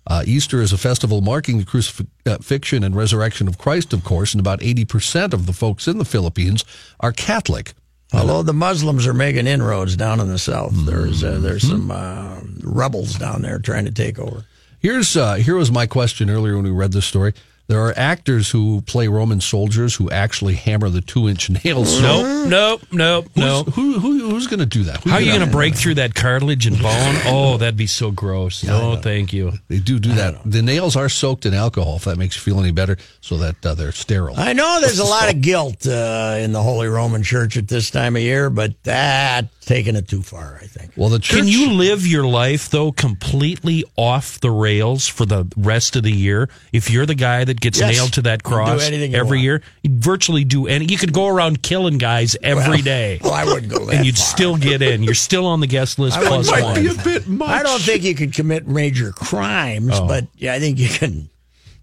[0.06, 4.40] Uh, Easter is a festival marking the crucifixion and resurrection of Christ, of course, and
[4.40, 6.64] about 80% of the folks in the Philippines
[7.00, 7.74] are Catholic.
[8.12, 12.40] Although the Muslims are making inroads down in the south, there's uh, there's some uh,
[12.62, 14.44] rebels down there trying to take over.
[14.80, 17.32] Here's uh, here was my question earlier when we read this story.
[17.72, 22.02] There are actors who play Roman soldiers who actually hammer the two inch nails.
[22.02, 23.68] Nope, nope, nope, Who's, nope.
[23.68, 25.02] who, who, who's going to do that?
[25.04, 27.16] Who How are you gonna- break through that cartilage and bone?
[27.24, 28.62] Oh, that'd be so gross.
[28.62, 29.52] No, thank you.
[29.68, 30.40] They do do that.
[30.44, 33.64] The nails are soaked in alcohol, if that makes you feel any better, so that
[33.64, 34.34] uh, they're sterile.
[34.38, 37.90] I know there's a lot of guilt uh, in the Holy Roman Church at this
[37.90, 40.92] time of year, but that taking it too far, I think.
[40.96, 41.38] Well, the church.
[41.38, 46.12] Can you live your life though completely off the rails for the rest of the
[46.12, 46.48] year?
[46.72, 47.96] If you're the guy that gets Yes.
[47.96, 50.84] nailed to that You can do cross every year, you'd virtually do any.
[50.84, 54.18] You could go around killing guys every day, Well, I wouldn't go that and you'd
[54.18, 54.26] far.
[54.26, 55.02] still get in.
[55.02, 56.74] You're still on the guest list I plus Might one.
[56.82, 57.48] be a bit much.
[57.48, 60.06] I don't think you could commit major crimes, Oh.
[60.06, 61.30] but yeah, I think you can,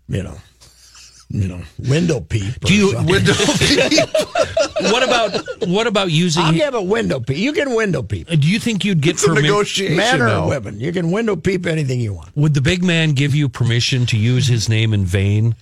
[0.07, 0.37] you know,
[1.31, 2.59] you know, window peep.
[2.61, 3.05] Do you something.
[3.15, 3.33] window?
[4.81, 6.41] what about what about using?
[6.43, 7.37] I'll give a window peep.
[7.37, 8.27] You can window peep.
[8.27, 9.43] do you think you'd get It's a permission?
[9.43, 10.49] negotiation Man or now.
[10.49, 12.35] women, you can window peep anything you want.
[12.35, 15.55] Would the big man give you permission to use his name in vain,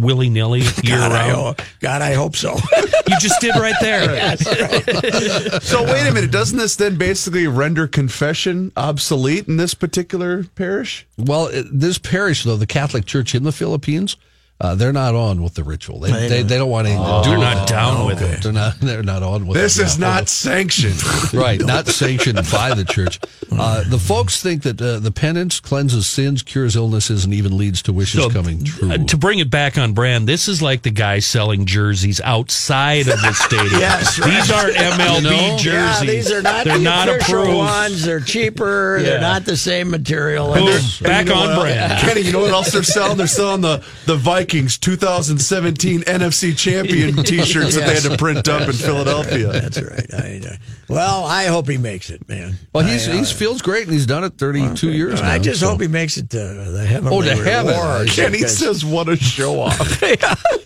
[0.00, 1.40] willy nilly, year God, I round?
[1.42, 2.56] hope, God, I hope so.
[3.08, 4.36] You just did right there.
[5.60, 11.06] So wait a minute, doesn't this then basically render confession obsolete in this particular parish?
[11.18, 14.16] Well, this parish, though, the Catholic Church in the Philippines,
[14.62, 15.98] uh, they're not on with the ritual.
[15.98, 17.72] They, they, they don't want anything to do they're not it.
[17.72, 18.42] down with it.
[18.42, 18.78] They're not.
[18.80, 19.86] They're not on with This it.
[19.86, 20.06] is Yeah.
[20.06, 21.02] not sanctioned.
[21.34, 21.60] right.
[21.60, 23.18] Not sanctioned by the church.
[23.54, 27.82] Uh, the folks think that uh, the penance cleanses sins, cures illnesses, and even leads
[27.82, 28.90] to wishes So, coming true.
[28.90, 33.08] uh, to bring it back on brand, this is like the guy selling jerseys outside
[33.08, 33.78] of the stadium.
[33.78, 35.58] Yes, These aren't MLB You know?
[35.58, 35.64] jerseys.
[35.64, 37.54] Yeah, these are not They're the not approved.
[37.54, 38.04] ones.
[38.06, 38.96] They're cheaper.
[38.98, 39.04] Yeah.
[39.04, 40.46] They're not the same material.
[40.54, 40.56] Boom.
[40.56, 42.00] And they're- Back You know on what- brand.
[42.00, 43.18] Kenny, you know what else they're selling?
[43.18, 44.16] They're selling the, the
[44.52, 49.50] Vikings 2017 NFC champion t-shirts that they had to print up in Philadelphia.
[49.50, 50.12] That's right.
[50.12, 50.58] I,
[50.92, 52.56] well, I hope he makes it, man.
[52.72, 55.30] well, he's I, uh, he feels great, and he's done it 32 years now.
[55.30, 57.74] I just so- hope he makes it to the heavenly Oh, to heaven.
[57.74, 60.02] rewards, Kenny because- says, what a show off.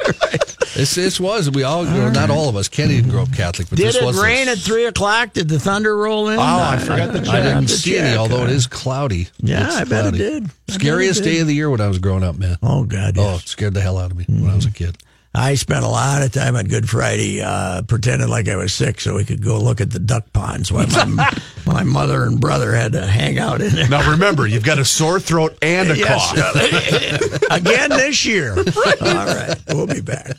[0.75, 1.51] This, this was.
[1.51, 2.69] We all, well, not all of us.
[2.69, 5.33] Kenny didn't grow up Catholic, but Did this it was rain the- at three o'clock?
[5.33, 6.39] Did the thunder roll in?
[6.39, 9.29] Oh, I forgot to I didn't to see any, although it is cloudy.
[9.39, 10.43] Yeah, It's I bet it did.
[10.43, 11.31] I bet it Scariest did.
[11.31, 12.59] day of the year when I was growing up, man.
[12.63, 13.17] Oh God!
[13.17, 13.45] Oh, Yes.
[13.45, 14.99] it scared the hell out of me when I was a kid.
[15.37, 19.01] I spent a lot of time on Good Friday uh, pretending like I was sick
[19.01, 21.31] so we could go look at the duck ponds while my,
[21.67, 23.89] my mother and brother had to hang out in there.
[23.89, 26.33] Now remember, you've got a sore throat and a Yes.
[26.33, 27.51] cough.
[27.51, 28.57] Again this year.
[28.57, 28.65] All
[29.27, 29.55] right.
[29.69, 30.37] We'll be back.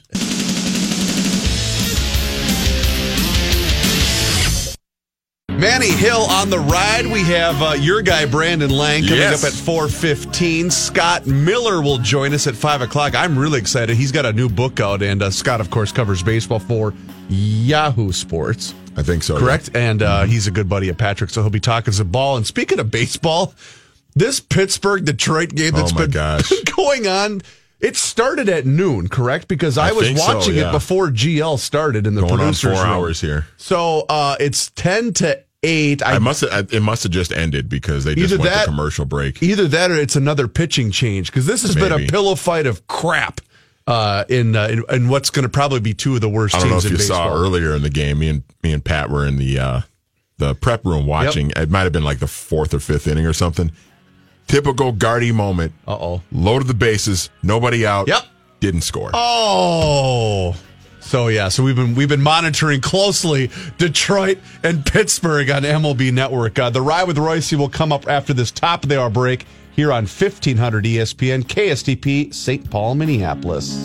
[5.80, 7.05] Manny Hill on the ride.
[7.05, 9.43] We have uh, your guy Brandon Lang coming Yes.
[9.43, 10.71] up at four fifteen.
[10.71, 13.13] Scott Miller will join us at five o'clock.
[13.13, 13.95] I'm really excited.
[13.95, 16.95] He's got a new book out, and uh, Scott, of course, covers baseball for
[17.30, 18.73] Yahoo Sports.
[18.95, 19.38] I think so.
[19.38, 22.38] Correct, and uh, he's a good buddy of Patrick, so he'll be talking some ball.
[22.38, 23.53] And speaking of baseball,
[24.15, 26.49] this Pittsburgh Detroit game that's Oh, been gosh.
[26.75, 27.41] going on.
[27.80, 29.47] It started at noon, correct?
[29.47, 30.69] Because I, I was think so, watching yeah.
[30.69, 32.91] it before GL started in the Going producers four room.
[32.93, 33.45] hours here.
[33.57, 36.01] So uh, it's ten to eight.
[36.05, 39.05] I must have, it must have just ended because they just went that- to commercial
[39.05, 39.41] break.
[39.41, 42.88] Either that or it's another pitching change because this has been a pillow fight of
[42.88, 43.41] crap
[43.88, 46.60] uh, in, uh, in in what's going to probably be two of the worst I
[46.60, 47.30] don't know if you baseball.
[47.30, 48.20] saw earlier in the game.
[48.20, 49.82] Me and me and Pat were in the uh,
[50.38, 51.51] the prep room watching.
[51.55, 53.72] It might have been like the fourth or fifth inning or something.
[54.47, 55.74] Typical Gardy moment.
[55.88, 56.22] Uh oh.
[56.32, 58.08] Loaded the bases, nobody out.
[58.08, 58.24] Yep.
[58.60, 59.12] Didn't score.
[59.14, 60.55] Oh.
[61.08, 66.60] So yeah, so we've been we've been monitoring closely Detroit and Pittsburgh on MLB Network.
[66.60, 69.45] Uh, the ride with Royce will come up after this top of the hour break
[69.72, 72.70] here on 1500 ESPN KSTP St.
[72.70, 73.74] Paul, Minneapolis.